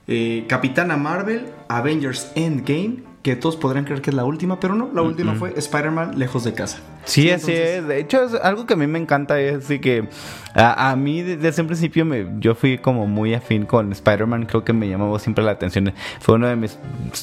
[0.08, 4.90] eh, Capitana Marvel, Avengers Endgame, que todos podrían creer que es la última, pero no,
[4.94, 6.78] la última fue Spider-Man lejos de casa.
[7.06, 7.86] Sí, así es.
[7.86, 10.08] De hecho, es algo que a mí me encanta es de que
[10.54, 14.46] a, a mí de- desde un principio me, yo fui como muy afín con Spider-Man.
[14.46, 15.92] Creo que me llamó siempre la atención.
[16.20, 16.78] Fue uno de mis,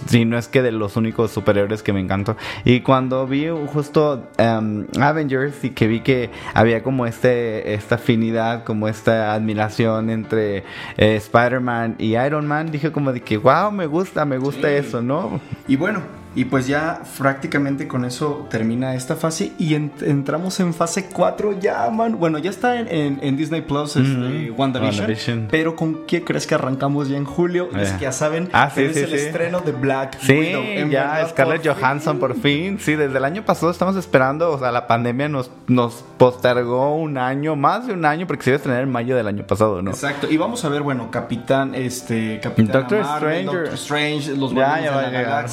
[0.08, 2.36] si no es que de los únicos superhéroes que me encantó.
[2.64, 8.64] Y cuando vi justo um, Avengers y que vi que había como este, esta afinidad,
[8.64, 10.58] como esta admiración entre
[10.97, 15.02] eh, Spider-Man y Iron Man, dije como de que, wow, me gusta, me gusta eso,
[15.02, 15.39] ¿no?
[15.68, 20.60] Y bueno, bueno y pues ya prácticamente con eso termina esta fase y en- entramos
[20.60, 22.18] en fase 4 ya, man.
[22.20, 24.02] Bueno, ya está en, en- en Disney Plus este,
[24.50, 25.48] Ujú, WandaVision, WandaVision.
[25.52, 27.70] Pero ¿con qué crees que arrancamos ya en julio?
[27.78, 27.96] Es Eh.
[28.00, 30.62] que ya saben, Ah, sí, pero sí, es el estreno de Black Sí, Widow.
[30.64, 32.20] En ya verdad, Scarlett por Johansson fin.
[32.20, 32.80] por fin.
[32.80, 37.18] Sí, desde el año pasado estamos esperando, o sea, la pandemia nos, nos postergó un
[37.18, 39.82] año, más de un año, porque se iba a estrenar en mayo del año pasado,
[39.82, 39.92] ¿no?
[39.92, 43.60] Exacto, y vamos a ver, bueno, Capitán, este, Capitán Doctor Marvel, Stranger.
[43.62, 45.44] Doctor Strange, los Ya, Guardianes ya de la a llegar.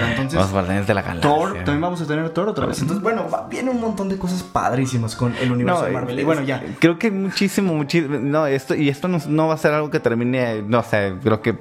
[0.00, 0.10] Etcétera.
[0.10, 1.30] Entonces, Los Guardianes de la Galaxia.
[1.30, 2.80] Thor, también vamos a tener Thor otra vez.
[2.80, 6.20] Entonces, bueno, va- viene un montón de cosas padrísimas con el universo de eh, Marvel.
[6.20, 6.62] Y bueno, ya.
[6.78, 8.18] Creo que muchísimo, muchísimo.
[8.18, 11.40] No, esto, y esto no, no va a ser algo que termine, no sé, creo
[11.42, 11.58] que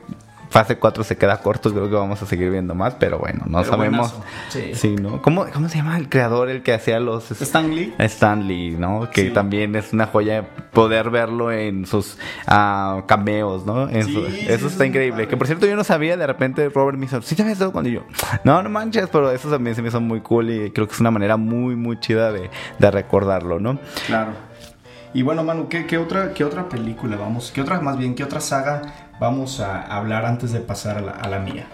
[0.55, 3.57] fase 4 se queda corto, creo que vamos a seguir viendo más, pero bueno, no
[3.57, 4.15] Pero sabemos.
[4.47, 4.71] sí.
[4.73, 5.21] Sí, ¿no?
[5.21, 7.29] ¿Cómo, ¿Cómo se llama el creador, el que hacía los...
[7.41, 7.93] Stan Lee.
[7.99, 9.09] Stan Lee, ¿no?
[9.11, 9.29] Que Sí.
[9.31, 13.89] también es una joya poder verlo en sus ah, cameos, ¿no?
[13.89, 15.11] En Sí, su- eso eso está es increíble.
[15.23, 15.27] padre.
[15.27, 17.89] Que por cierto yo no sabía, de repente Robert me hizo, ¿sí habías dado cuando
[17.89, 18.03] yo?
[18.45, 20.99] No, no manches, pero eso también se me hizo muy cool y creo que es
[21.01, 22.49] una manera muy, muy chida de,
[22.79, 23.77] de recordarlo, ¿no?
[24.07, 24.31] Claro.
[25.13, 27.49] Y bueno, Manu, ¿qué, qué otra, ¿qué otra película vamos?
[27.53, 31.11] ¿Qué otra, más bien, qué otra saga vamos a hablar antes de pasar a la,
[31.11, 31.67] a la mía?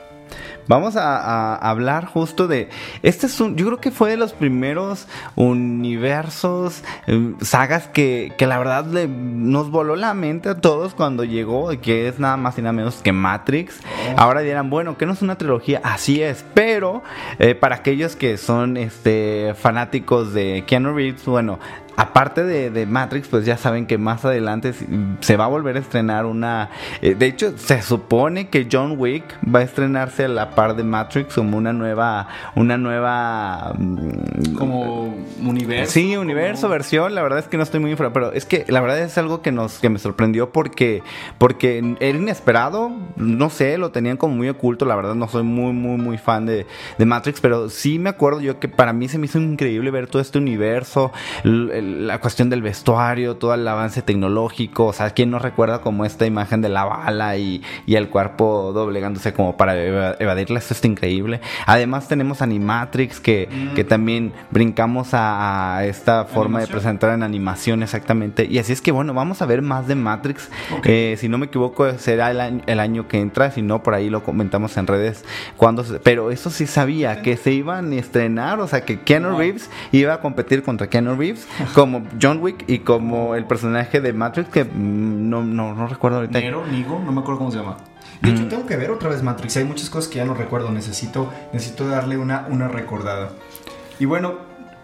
[0.68, 1.18] Vamos a,
[1.56, 2.70] a hablar justo de.
[3.02, 3.58] Este es un.
[3.58, 9.08] Yo creo que fue de los primeros universos, eh, sagas que, que la verdad le-
[9.08, 13.02] nos voló la mente a todos cuando llegó, que es nada más y nada menos
[13.02, 13.80] que Matrix.
[14.18, 17.02] Ahora dirán, bueno, que no es una trilogía, así es, pero
[17.40, 21.60] eh, para aquellos que son este fanáticos de Keanu Reeves, bueno.
[21.98, 24.74] Aparte de, de Matrix, pues ya saben que más adelante
[25.22, 26.70] se- va a volver a estrenar una...
[27.02, 29.24] eh, de hecho, se supone que John Wick
[29.54, 32.28] va a estrenarse a la par de Matrix como una nueva...
[32.56, 33.74] Una nueva...
[33.78, 35.92] mm, Como universo.
[35.94, 38.66] Sí, universo, como- versión, la verdad es que no estoy muy infra, pero es que
[38.68, 41.04] la verdad es algo que nos que me sorprendió porque
[41.38, 45.74] porque era inesperado, no sé, lo tenían como muy oculto, la verdad no soy muy
[45.74, 46.66] muy muy fan de,
[46.98, 50.08] de Matrix, pero sí me acuerdo yo que para mí se me hizo increíble ver
[50.08, 51.12] todo este universo,
[51.82, 56.06] el- la cuestión del vestuario, todo el avance tecnológico, o sea, quién no recuerda como
[56.06, 60.74] esta imagen de la bala y, y el cuerpo doblegándose como para eva- evadirla, esto
[60.74, 61.42] está increíble.
[61.66, 67.84] Además tenemos Animatrix que, que también brincamos a, a esta forma de presentar en animación
[67.84, 68.48] exactamente.
[68.50, 70.50] Y así es que bueno, vamos a ver más de Matrix.
[70.84, 73.52] Eh, si no me equivoco, será el año, el año que entra.
[73.52, 75.26] Si no, por ahí lo comentamos en redes.
[75.58, 78.60] Cuando se- pero eso sí sabía que se iban a estrenar.
[78.60, 82.80] O sea, que Keanu Reeves iba a competir contra Keanu Reeves como John Wick y
[82.80, 86.40] como el personaje de Matrix que mm, no, no, no recuerdo ahorita.
[86.40, 87.78] Nero, Nigo, no me acuerdo cómo se llama.
[88.22, 88.36] De Mm.
[88.36, 89.58] hecho, tengo que ver otra vez Matrix.
[89.58, 90.72] Hay muchas cosas que ya no recuerdo.
[90.72, 93.32] Necesito, necesito darle una, una recordada.
[94.00, 94.36] Y bueno,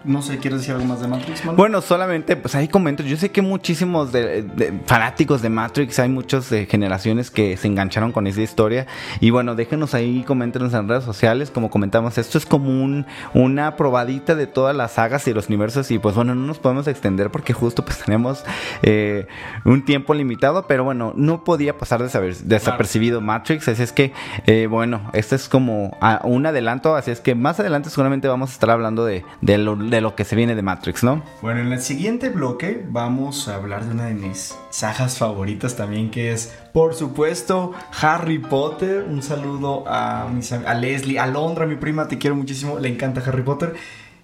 [0.04, 1.58] no sé, ¿quieres decir algo más de Matrix, Manu?
[1.58, 3.04] Bueno, solamente, pues ahí comento.
[3.04, 8.12] Yo sé que muchísimos de, de fanáticos de Matrix, hay muchas generaciones que se engancharon
[8.12, 8.88] con esa historia.
[9.20, 11.52] Y bueno, déjenos ahí, coméntenos en redes sociales.
[11.52, 15.92] Como comentamos, esto es como un, una probadita de todas las sagas y los universos.
[15.92, 18.44] Y pues bueno, no nos podemos extender porque justo pues tenemos
[18.84, 19.28] eh,
[19.66, 20.68] un tiempo limitado.
[20.68, 23.68] Pero bueno, no podía pasar desaper- desapercibido Matrix.
[23.68, 24.14] Así es que,
[24.46, 26.96] eh, bueno, este es como ah, un adelanto.
[26.96, 30.16] Así es que más adelante seguramente vamos a estar hablando de, de lo, de lo
[30.16, 31.24] que se viene de Matrix, ¿no?
[31.42, 36.12] Bueno, en el siguiente bloque vamos a hablar de una de mis sagas favoritas también,
[36.12, 39.06] que es, por supuesto, Harry Potter.
[39.10, 43.22] Un saludo a, mis a Leslie, a Londra, mi prima, te quiero muchísimo, le encanta
[43.26, 43.76] Harry Potter.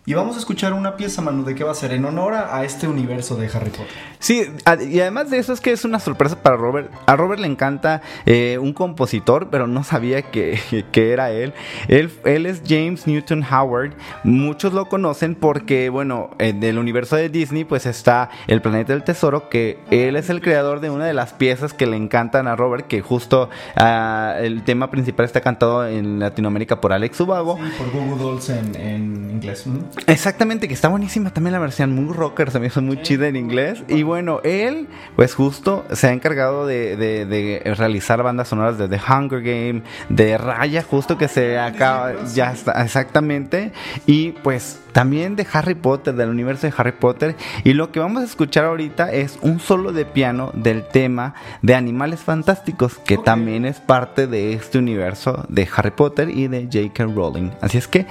[0.05, 1.93] Y vamos a escuchar una pieza, Manu, ¿de qué va a ser?
[1.93, 3.87] En honor a este universo de Harry Potter.
[4.19, 4.43] Sí,
[4.89, 6.91] y además de eso es que es una sorpresa para Robert.
[7.05, 10.59] A Robert le encanta eh, un compositor, pero no sabía que,
[10.91, 11.53] que era él.
[11.87, 12.11] él.
[12.25, 13.93] Él es James Newton Howard.
[14.25, 19.05] Muchos lo conocen porque, bueno, en el universo de Disney pues está El Planeta del
[19.05, 22.57] Tesoro, que él es el creador de una de las piezas que le encantan a
[22.57, 27.57] Robert, que justo ah, el tema principal está cantado en Latinoamérica por Alex Ubago.
[27.57, 29.65] Sí, por Google Dolls en, en inglés.
[29.65, 29.92] ¿no?
[30.07, 33.35] Exactamente, que está buenísima también la versión muy rocker, se me hizo muy chida en
[33.35, 33.83] inglés.
[33.87, 38.87] Y bueno, él, pues justo se ha encargado de, de- de realizar bandas sonoras de
[38.87, 43.71] The Hunger Game, de Raya, justo que se acaba, ya está, exactamente.
[44.05, 47.35] Y pues también de Harry Potter, del universo de Harry Potter.
[47.63, 51.73] Y lo que vamos a escuchar ahorita es un solo de piano del tema de
[51.75, 57.05] Animales Fantásticos, que también es parte de este universo de Harry Potter y de J.K.
[57.05, 57.51] Rowling.
[57.61, 58.05] Así es que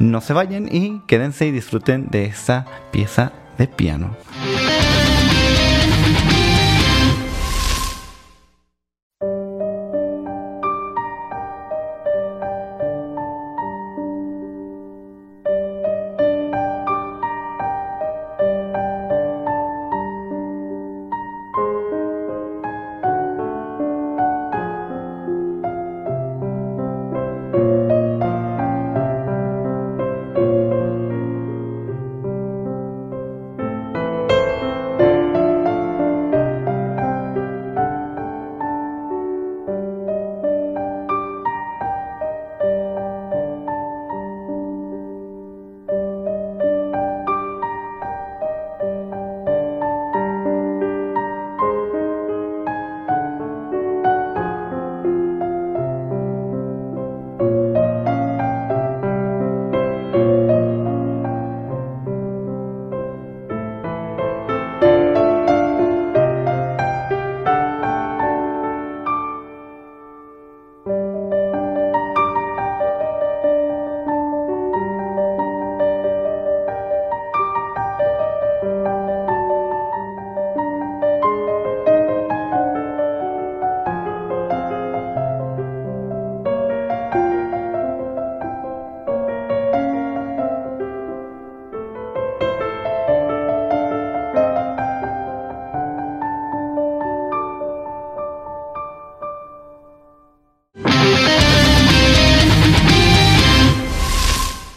[0.00, 4.14] no se vayan y y disfruten de esta pieza de piano.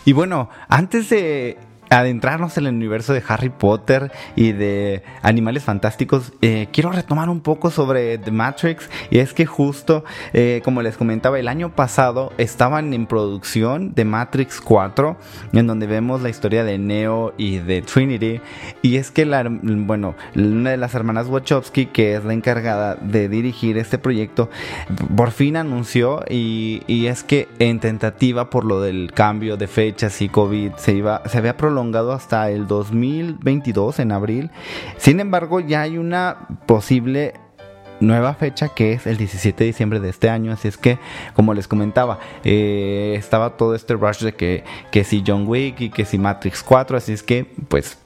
[0.08, 1.58] Y bueno, antes de
[1.90, 7.42] adentrarnos en el universo de Harry Potter y de animales fantásticos, eh, quiero retomar un
[7.42, 8.90] poco sobre The Matrix.
[9.10, 14.06] Y es que justo, eh, como les comentaba, el año pasado estaban en producción de
[14.06, 15.18] Matrix 4,
[15.54, 18.42] en donde vemos la historia de Neo y de Trinity.
[18.82, 23.30] Y es que, la, bueno, una de las hermanas Wachowski, que es la encargada de
[23.30, 24.50] dirigir este proyecto,
[25.16, 30.22] por fin anunció y, y es que en tentativa por lo del cambio de fechas
[30.22, 31.77] y COVID se iba se había prolongado
[32.14, 34.52] hasta el 2022 en abril.
[34.98, 37.34] Sin embargo, ya hay una posible
[38.00, 40.52] nueva fecha que es el 17 de diciembre de este año.
[40.52, 40.98] Así es que,
[41.34, 45.90] como les comentaba, eh, estaba todo este rush de que, que si John Wick y
[45.90, 46.98] que si Matrix 4.
[46.98, 48.00] Así es que, pues,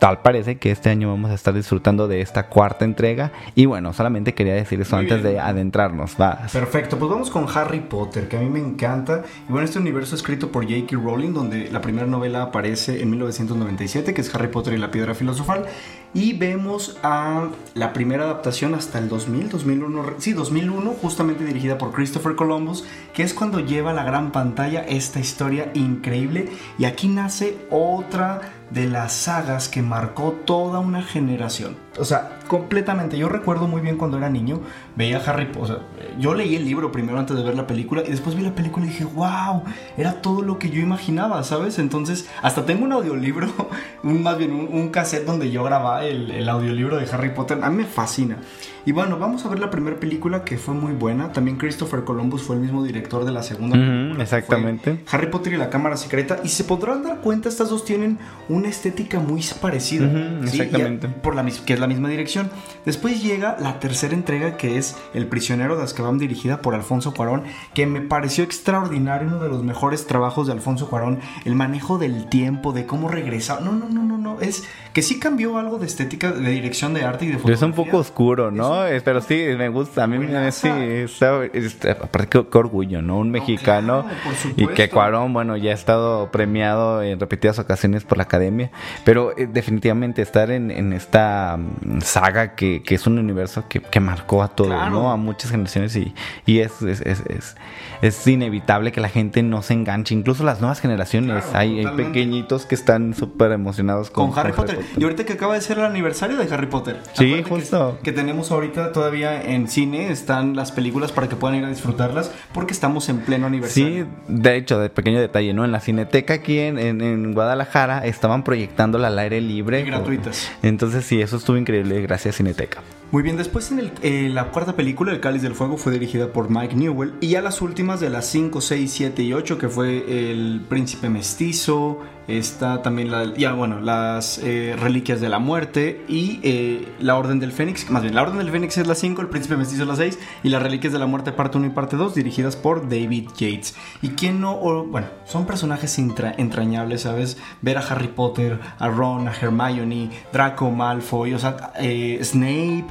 [0.00, 3.30] tal parece que este año vamos a estar disfrutando de esta cuarta entrega.
[3.54, 5.34] Y bueno, solamente quería decir eso Muy antes bien.
[5.34, 6.16] de adentrarnos.
[6.20, 6.46] Va.
[6.52, 9.22] Perfecto, pues vamos con Harry Potter, que a mí me encanta.
[9.48, 10.96] Y bueno, este universo escrito por J.K.
[10.96, 15.14] Rowling, donde la primera novela aparece en 1997, que es Harry Potter y la Piedra
[15.14, 15.66] Filosofal.
[16.12, 21.92] Y vemos a la primera adaptación hasta el 2000, 2001, sí, 2001, justamente dirigida por
[21.92, 22.84] Christopher Columbus,
[23.14, 26.48] que es cuando lleva a la gran pantalla esta historia increíble.
[26.78, 28.40] Y aquí nace otra
[28.70, 31.76] de las sagas que marcó toda una generación.
[31.98, 33.18] O sea, completamente.
[33.18, 34.60] Yo recuerdo muy bien cuando era niño,
[34.96, 35.60] veía Harry Potter.
[35.60, 35.78] O sea,
[36.18, 38.86] yo leí el libro primero antes de ver la película y después vi la película
[38.86, 39.64] y dije, wow,
[39.96, 41.78] era todo lo que yo imaginaba, ¿sabes?
[41.78, 43.48] Entonces, hasta tengo un audiolibro,
[44.02, 47.58] un, más bien un, cassette donde yo grababa el, el audiolibro de Harry Potter.
[47.62, 48.38] A mí me fascina.
[48.86, 51.32] Y bueno, vamos a ver la primera película que fue muy buena.
[51.32, 54.22] También Christopher Columbus fue el mismo director de la segunda película.
[54.22, 55.00] exactamente.
[55.10, 56.40] Harry Potter y la Cámara Secreta.
[56.44, 58.18] Y se podrán dar cuenta, estas dos tienen
[58.48, 60.06] una estética muy parecida.
[60.42, 61.06] Exactamente.
[61.08, 62.50] A- por la, que es la misma dirección.
[62.86, 67.44] Después llega la tercera entrega que es El prisionero de Azkaban dirigida por Alfonso Cuarón,
[67.74, 72.28] que me pareció extraordinario, uno de los mejores trabajos de Alfonso Cuarón, el manejo del
[72.28, 73.62] tiempo, de cómo regresar.
[73.62, 77.04] No, no, no, no, no, es que sí cambió algo de estética, de dirección de
[77.04, 77.92] arte y de Pero es un fotografía.
[77.92, 78.86] poco oscuro, ¿no?
[78.86, 80.04] Eh, Pero sí, me gusta.
[80.04, 83.18] A mí me sí, está- está- aparte, qué, qué orgullo, ¿no?
[83.18, 84.02] Un mexicano.
[84.04, 84.18] claro,
[84.56, 84.88] por y que.
[84.90, 88.70] Cuarón, bueno, ya ha estado premiado en repetidas ocasiones por la academia.
[89.04, 93.80] Pero eh, definitivamente estar en, en esta mm, saga que, que es un universo que,
[93.80, 94.90] que marcó a todo, Claro.
[94.90, 95.10] ¿no?
[95.12, 96.14] A muchas generaciones y,
[96.46, 97.56] y es, es, es, es-
[98.02, 100.14] es inevitable que la gente no se enganche.
[100.14, 101.44] Incluso las nuevas generaciones.
[101.44, 104.79] Claro, hay, hay pequeñitos que están súper emocionados con, con Harry Potter.
[104.96, 107.00] Y ahorita que acaba de ser el aniversario de Harry Potter.
[107.14, 107.98] Sí, que- justo.
[108.02, 112.30] Que, tenemos ahorita todavía en cine, están las películas para que puedan ir a disfrutarlas,
[112.52, 114.04] porque estamos en pleno aniversario.
[114.04, 115.64] Sí, de hecho, de pequeño detalle, ¿no?
[115.64, 119.80] En la Cineteca aquí en, en- en Guadalajara estaban proyectándola al aire libre.
[119.80, 120.50] Y gratuitas.
[120.62, 122.82] Entonces sí, eso estuvo increíble, gracias Cineteca.
[123.12, 126.28] Muy bien, después en el- eh, la cuarta película, El Cáliz del Fuego, fue dirigida
[126.28, 127.14] por Mike Newell.
[127.20, 131.08] Y ya las últimas de las 5, 6, 7 y 8, que fue El Príncipe
[131.08, 131.98] Mestizo,
[132.38, 137.38] está también la, ya bueno, las eh, Reliquias de la Muerte y eh, La Orden
[137.40, 137.90] del Fénix.
[137.90, 140.18] Más bien, La Orden del Fénix es la 5, El Príncipe Mestizo es la 6
[140.42, 143.74] y Las Reliquias de la Muerte parte 1 y parte 2, dirigidas por David Yates.
[144.02, 144.56] Y quién no,
[144.86, 147.38] bueno, son personajes entra- entrañables, ¿sabes?
[147.62, 152.86] Ver a Harry Potter, a Ron, a Hermione, Draco Malfoy, o sea, eh, Snape,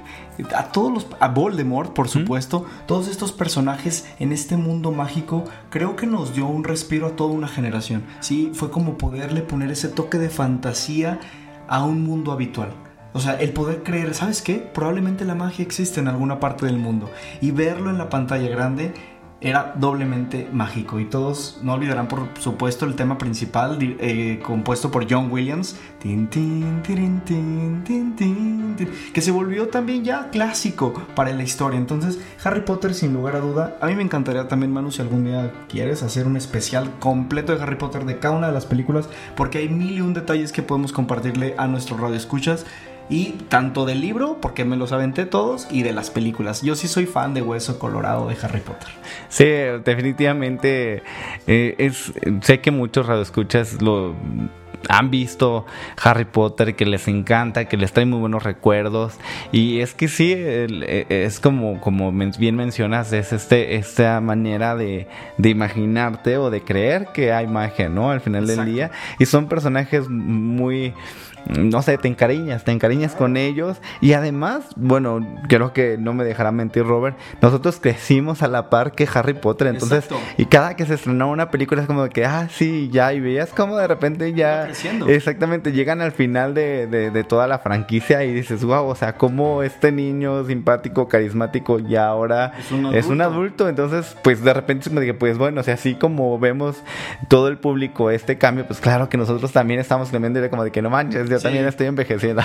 [0.56, 5.96] a todos los a Voldemort, por supuesto, todos estos personajes en este mundo mágico, creo
[5.96, 8.04] que nos dio un respiro a toda una generación.
[8.20, 11.20] Sí, fue como poderle poner ese toque de fantasía
[11.68, 12.70] a un mundo habitual.
[13.14, 14.56] O sea, el poder creer, ¿sabes qué?
[14.56, 17.10] Probablemente la magia existe en alguna parte del mundo
[17.42, 18.94] y verlo en la pantalla grande
[19.42, 25.10] era doblemente mágico y todos no olvidarán por supuesto el tema principal eh, compuesto por
[25.10, 25.78] John Williams.
[29.14, 31.80] Que se volvió también ya clásico para la historia.
[31.80, 35.24] Entonces Harry Potter sin lugar a duda a mí me encantaría también Manu si algún
[35.26, 39.10] día quieres hacer un especial completo de Harry Potter de cada una de las películas
[39.36, 42.66] porque hay mil y un detalles que podemos compartirle a nuestro radio escuchas
[43.10, 46.62] y tanto del libro, porque me los aventé todos, y de las películas.
[46.62, 48.89] Yo sí soy fan de Hueso Colorado de Harry Potter.
[49.30, 49.45] Sí,
[49.84, 51.03] definitivamente
[51.47, 54.16] eh, es, sé que muchos radioescuchas lo
[54.88, 55.66] han visto
[56.01, 59.16] Harry Potter, que les encanta, que les trae muy buenos recuerdos.
[59.51, 65.07] Y es que sí, eh, es como, como bien mencionas, es este, esta manera de,
[65.38, 68.12] de imaginarte o de creer que hay magia, ¿no?
[68.12, 68.64] Al final Exacto.
[68.64, 68.91] del día.
[69.20, 70.93] Y son personajes muy
[71.48, 76.24] no sé, te encariñas, te encariñas con ellos y además, bueno, creo que no me
[76.24, 80.24] dejará mentir Robert, nosotros crecimos a la par que Harry Potter, entonces, Exacto.
[80.38, 83.20] y cada que se estrenaba una película es como de que, ah, sí, ya, y
[83.20, 84.70] veías como de repente ya,
[85.08, 89.14] exactamente, llegan al final de, de- de toda la franquicia y dices, wow, o sea,
[89.16, 93.68] como este niño simpático, carismático, ya ahora Es un es un adulto.
[93.70, 96.78] entonces, pues de repente me dije, pues bueno, o sea, así como vemos
[97.28, 100.72] todo el público este cambio, pues claro que nosotros también estamos cambiando y como de
[100.72, 101.44] que no manches, yo Sí.
[101.48, 102.42] también estoy envejeciendo.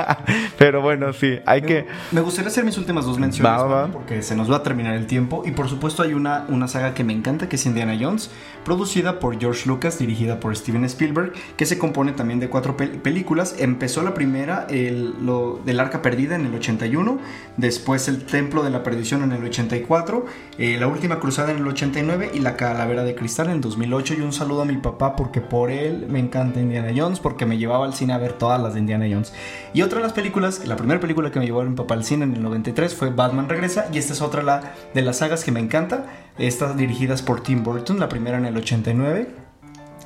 [0.58, 1.86] Pero bueno, sí, hay que...
[2.12, 3.80] Me gustaría hacer mis últimas dos menciones, Va, va.
[3.82, 5.42] Manu, porque se nos va a terminar el tiempo.
[5.46, 8.30] Y por supuesto hay una, una saga que me encanta, que es Indiana Jones,
[8.64, 13.00] producida por George Lucas, dirigida por Steven Spielberg, que se compone también de cuatro pel-
[13.00, 13.56] películas.
[13.58, 17.18] Empezó la primera, el, lo, del Arca Perdida, en el 81,
[17.56, 20.26] después El Templo de la Perdición en el 84,
[20.58, 24.14] eh, La Última Cruzada en el 89 y La Calavera de Cristal en el 2008.
[24.14, 27.56] Y un saludo a mi papá, porque por él me encanta Indiana Jones, porque me
[27.58, 29.32] llevaba al cine a ver todas las de Indiana Jones.
[29.74, 32.24] Y otra de las películas, la primera película que me llevó mi papá al cine
[32.24, 33.86] en el 93 fue Batman Regresa.
[33.92, 36.06] Y esta es otra la, de las sagas que me encanta.
[36.38, 39.28] Estas dirigidas por Tim Burton, la primera en el 89.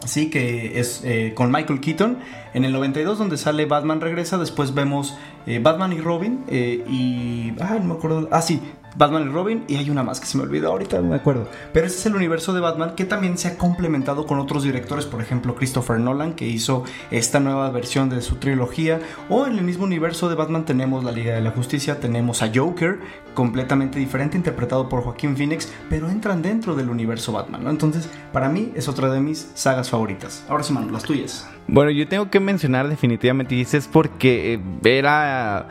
[0.05, 2.19] Sí, que es eh, con Michael Keaton.
[2.53, 6.45] En el 92, donde sale Batman Regresa, después vemos eh, Batman y Robin.
[6.49, 7.53] eh, y.
[7.61, 8.29] Ay, no me acuerdo.
[8.31, 8.61] Ah, sí,
[8.97, 9.65] Batman y Robin.
[9.69, 11.49] Y hay una más que se me olvidó ahorita, no me acuerdo.
[11.73, 15.07] Pero ese es el universo de Batman que también se ha complementado con otros directores.
[15.07, 19.01] Por ejemplo, Christopher Nolan, que hizo esta nueva versión de su trilogía.
[19.29, 22.51] O en el mismo universo de Batman tenemos la Liga de la Justicia, tenemos a
[22.55, 23.01] Joker,
[23.35, 27.71] completamente diferente, interpretado por Joaquín Phoenix, pero entran dentro del universo Batman, ¿no?
[27.71, 30.45] Entonces, para mí es otra de mis sagas favoritas.
[30.49, 31.49] Ahora sí, Manu, las tuyas.
[31.67, 35.69] Bueno, yo tengo que mencionar definitivamente, y dices porque eh, era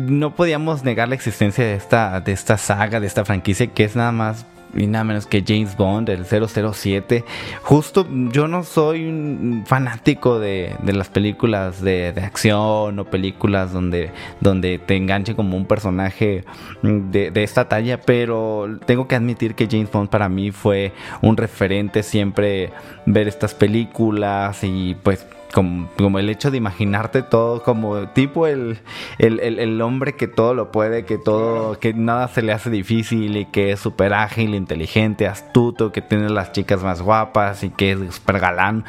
[0.00, 3.96] no podíamos negar la existencia de esta, de esta saga, de esta franquicia que es
[3.96, 7.24] nada más y nada menos que James Bond, el 007.
[7.62, 13.72] Justo yo no soy un fanático de, de las películas de, de, acción o películas
[13.72, 16.44] donde, donde te enganche como un personaje
[16.82, 21.36] de, de, esta talla, pero tengo que admitir que James Bond para mí fue un
[21.36, 22.70] referente siempre
[23.06, 28.78] ver estas películas y pues como, como, el hecho de imaginarte todo como tipo el,
[29.18, 32.70] el, el, el, hombre que todo lo puede, que todo, que nada se le hace
[32.70, 37.70] difícil y que es súper ágil, inteligente, astuto, que tiene las chicas más guapas y
[37.70, 38.84] que es súper galán.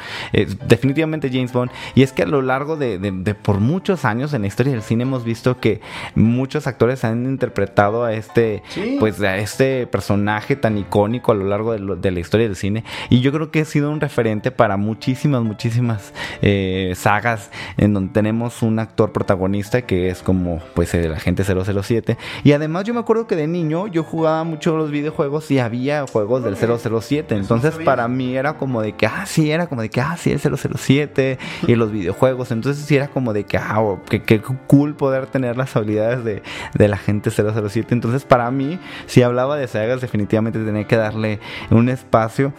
[0.66, 1.70] definitivamente James Bond.
[1.94, 4.72] Y es que a lo largo de, de, de, por muchos años en la historia
[4.72, 5.80] del cine hemos visto que
[6.14, 8.96] muchos actores han interpretado a este, sí.
[8.98, 12.56] pues a este personaje tan icónico a lo largo de, lo, de, la historia del
[12.56, 12.84] cine.
[13.10, 16.12] Y yo creo que ha sido un referente para muchísimas, muchísimas
[16.42, 16.53] eh,
[16.96, 22.52] sagas en donde tenemos un actor protagonista que es como pues el agente 007 y
[22.52, 26.44] además yo me acuerdo que de niño yo jugaba mucho los videojuegos y había juegos
[26.44, 30.00] del 007 entonces para mí era como de que ah sí era como de que
[30.00, 32.50] ah sí el 007 y los videojuegos.
[32.50, 36.24] Entonces sí era como de que ah oh, que, que, cool poder tener las habilidades
[36.24, 36.42] de,
[36.74, 41.40] del agente 007 entonces para mí si hablaba de sagas definitivamente tenía que darle
[41.70, 42.52] un espacio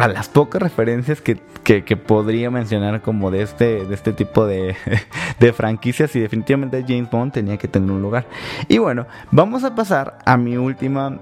[0.00, 4.76] a las pocas referencias que, que, podría mencionar como de este, de este tipo de,
[5.40, 8.26] de, franquicias y definitivamente James Bond tenía que tener un lugar.
[8.68, 11.18] Y bueno, vamos a pasar a mi última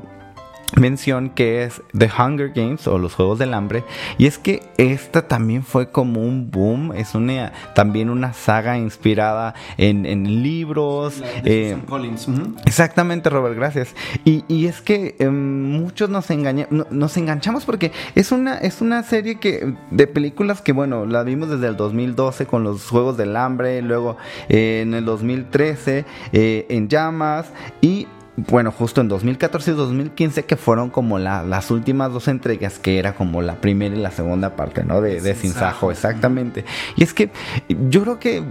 [0.77, 3.85] mención que es The Hunger Games o los Juegos del Hambre
[4.19, 9.55] y es que esta también fue como un boom es una también una saga inspirada
[9.77, 12.29] en, en libros eh, Collins.
[12.29, 12.55] Uh -huh.
[12.67, 13.95] exactamente Robert gracias
[14.25, 18.81] y, y es que eh, muchos nos engaña, no, nos enganchamos porque es una es
[18.81, 23.17] una serie que de películas que bueno la vimos desde el 2012 con los Juegos
[23.17, 24.17] del Hambre luego
[24.49, 27.51] eh, en el 2013 eh, en llamas
[27.81, 28.07] y
[28.49, 32.99] bueno, justo en 2014 y 2015 que fueron como la, las últimas dos entregas, que
[32.99, 35.01] era como la primera y la segunda parte, ¿no?
[35.01, 36.65] De, de Sin Sajo, exactamente.
[36.97, 37.31] Y es que
[37.69, 38.43] yo creo que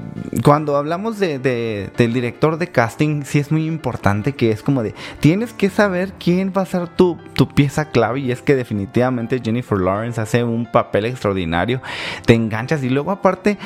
[0.44, 4.84] cuando hablamos de, de, del director de casting, sí es muy importante que es como
[4.84, 8.56] de, tienes que saber quién va a ser tu, tu pieza clave y es que
[8.56, 11.82] definitivamente Jennifer Lawrence hace un papel extraordinario,
[12.26, 13.58] te enganchas y luego aparte,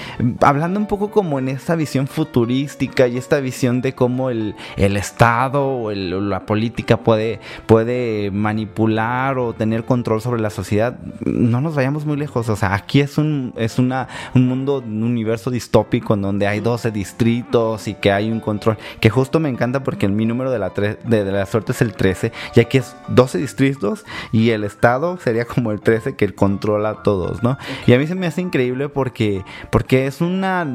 [0.42, 4.98] hablando un poco como en esta visión futurística y esta visión de cómo el, el
[4.98, 11.62] Estado o el la política puede, puede manipular o tener control sobre la sociedad, no
[11.62, 12.50] nos vayamos muy lejos.
[12.50, 16.60] O sea, aquí es un, es una, un mundo, un universo distópico en donde hay
[16.60, 20.60] 12 distritos y que hay un control, que justo me encanta porque mi número de
[20.60, 24.64] la, de, de la suerte es el 13, y aquí es 12 distritos y el
[24.64, 27.58] Estado sería como el 13 que controla a todos, ¿no?
[27.86, 30.66] Y a mí se me hace increíble porque, porque es una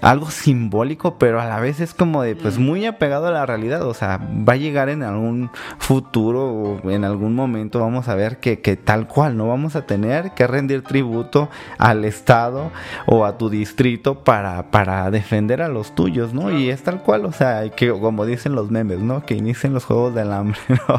[0.00, 3.82] algo simbólico, pero a la vez es como de pues muy apegado a la realidad,
[3.86, 8.38] o sea, va a llegar en algún futuro o en algún momento vamos a ver
[8.38, 11.48] que, que, tal cual no vamos a tener que rendir tributo
[11.78, 12.70] al estado
[13.06, 16.50] o a tu distrito para, para defender a los tuyos, ¿no?
[16.50, 19.24] Y es tal cual, o sea, que como dicen los memes, ¿no?
[19.24, 20.98] Que inicien los juegos del hambre, ¿no?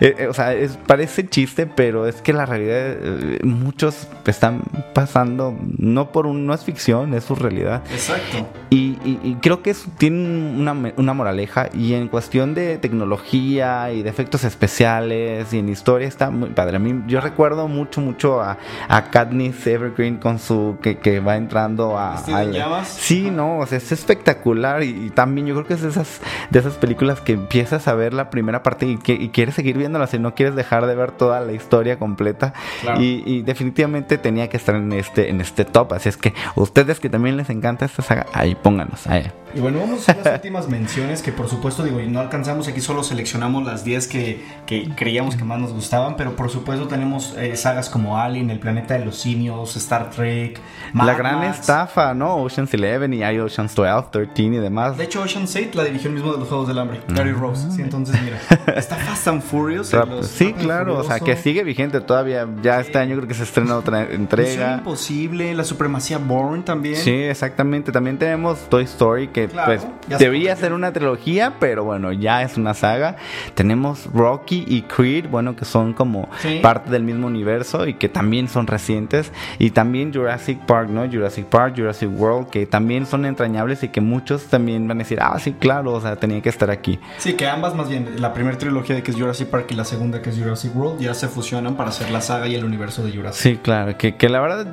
[0.00, 4.62] eh, o sea, es, parece chiste, pero es que la realidad eh, muchos están
[4.94, 7.82] pasando no por un, no es ficción, es su realidad.
[7.90, 8.46] Exacto.
[8.70, 13.90] Y, y, y creo que eso tiene una, una moraleja y en cuestión de tecnología
[13.92, 16.76] y de efectos especiales y en historia está muy padre.
[16.76, 18.58] A mí yo recuerdo mucho, mucho a,
[18.88, 22.14] a Katniss Evergreen con su que, que va entrando a...
[22.14, 25.88] a sí, no, o sea, es espectacular y, y, también yo creo que es de
[25.88, 26.20] esas,
[26.50, 29.78] de esas películas que empiezas a ver la primera parte y, que, y quieres seguir
[29.78, 33.00] viéndola, si no quieres dejar de ver toda la historia completa claro.
[33.00, 37.00] y, y, definitivamente tenía que estar en este, en este top, así es que ustedes
[37.00, 39.06] que también les encanta esta saga, ahí pónganos.
[39.06, 39.30] Ahí.
[39.56, 42.82] Y bueno, vamos a las últimas menciones que por supuesto digo, y no alcanzamos aquí,
[42.82, 47.34] solo seleccionamos las 10 que, que, creíamos que más nos gustaban, pero por supuesto tenemos
[47.38, 50.60] eh, sagas como Alien, El Planeta de los Simios, Star Trek,
[50.92, 51.60] Mad La gran Max.
[51.60, 52.36] estafa, ¿no?
[52.36, 54.98] Ocean's 11 y hay Ocean's 12, 13 y demás.
[54.98, 57.40] De hecho, Ocean's 8 la dirigió el mismo de los Juegos del Hambre, Gary Mm.
[57.40, 57.70] Rose.
[57.70, 58.38] Sí, entonces mira,
[58.76, 59.90] está Fast and Furious.
[59.92, 62.46] Los, sí, claro, o sea, que sigue vigente todavía.
[62.62, 62.86] Ya sí.
[62.88, 64.48] este año creo que se estrena otra entrega.
[64.50, 66.96] Misión Imposible, La Supremacía Bourne también.
[66.96, 67.90] Sí, exactamente.
[67.90, 72.56] También tenemos Toy Story, que claro, pues debería ser una trilogía, pero bueno, ya es
[72.56, 73.16] una saga.
[73.54, 76.60] Tenemos Rocky y Creed, bueno, que son como sí.
[76.62, 79.32] parte del mismo universo y que también son recientes.
[79.58, 81.06] Y también Jurassic Park, ¿no?
[81.10, 85.18] Jurassic Park, Jurassic World, que también son entrañables y que muchos también van a decir,
[85.20, 86.98] ah, sí, claro, o sea, tenía que estar aquí.
[87.18, 89.84] Sí, que ambas más bien, la primera trilogía de que es Jurassic Park y la
[89.84, 93.04] segunda que es Jurassic World, ya se fusionan para hacer la saga y el universo
[93.04, 93.42] de Jurassic.
[93.42, 94.66] Sí, claro, que, que la verdad,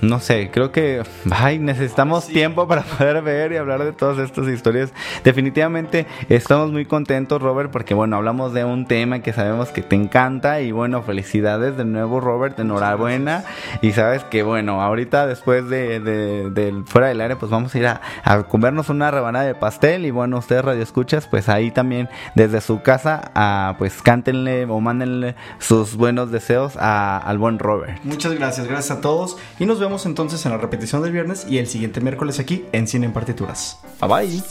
[0.00, 2.32] no sé, creo que ay, necesitamos sí.
[2.32, 4.92] tiempo para poder ver y hablar de todas estas historias.
[5.22, 9.94] Definitivamente estamos muy contentos, Robert, porque bueno, hablamos de un tema que sabemos que te
[9.94, 13.44] encanta y bueno, felicidades de nuevo, Robert, enhorabuena.
[13.80, 18.00] Y sabes que bueno, ahorita después de, fuera del aire, pues vamos a ir a,
[18.24, 22.60] a comernos una rebanada de pastel y bueno, ustedes radio escuchas, pues ahí también desde
[22.60, 28.00] su casa, a, pues cántenle o mándenle sus buenos deseos a- al buen Robert.
[28.02, 29.36] Muchas gracias, gracias a todos.
[29.60, 32.88] Y nos vemos entonces en la repetición del viernes y el siguiente miércoles aquí en
[32.88, 33.78] Cine en Partituras.
[34.02, 34.42] Bye bye.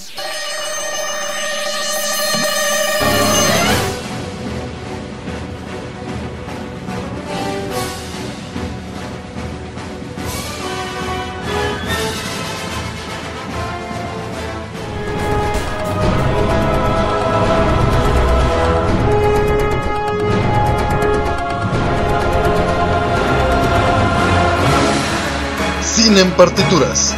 [26.22, 27.16] En partituras.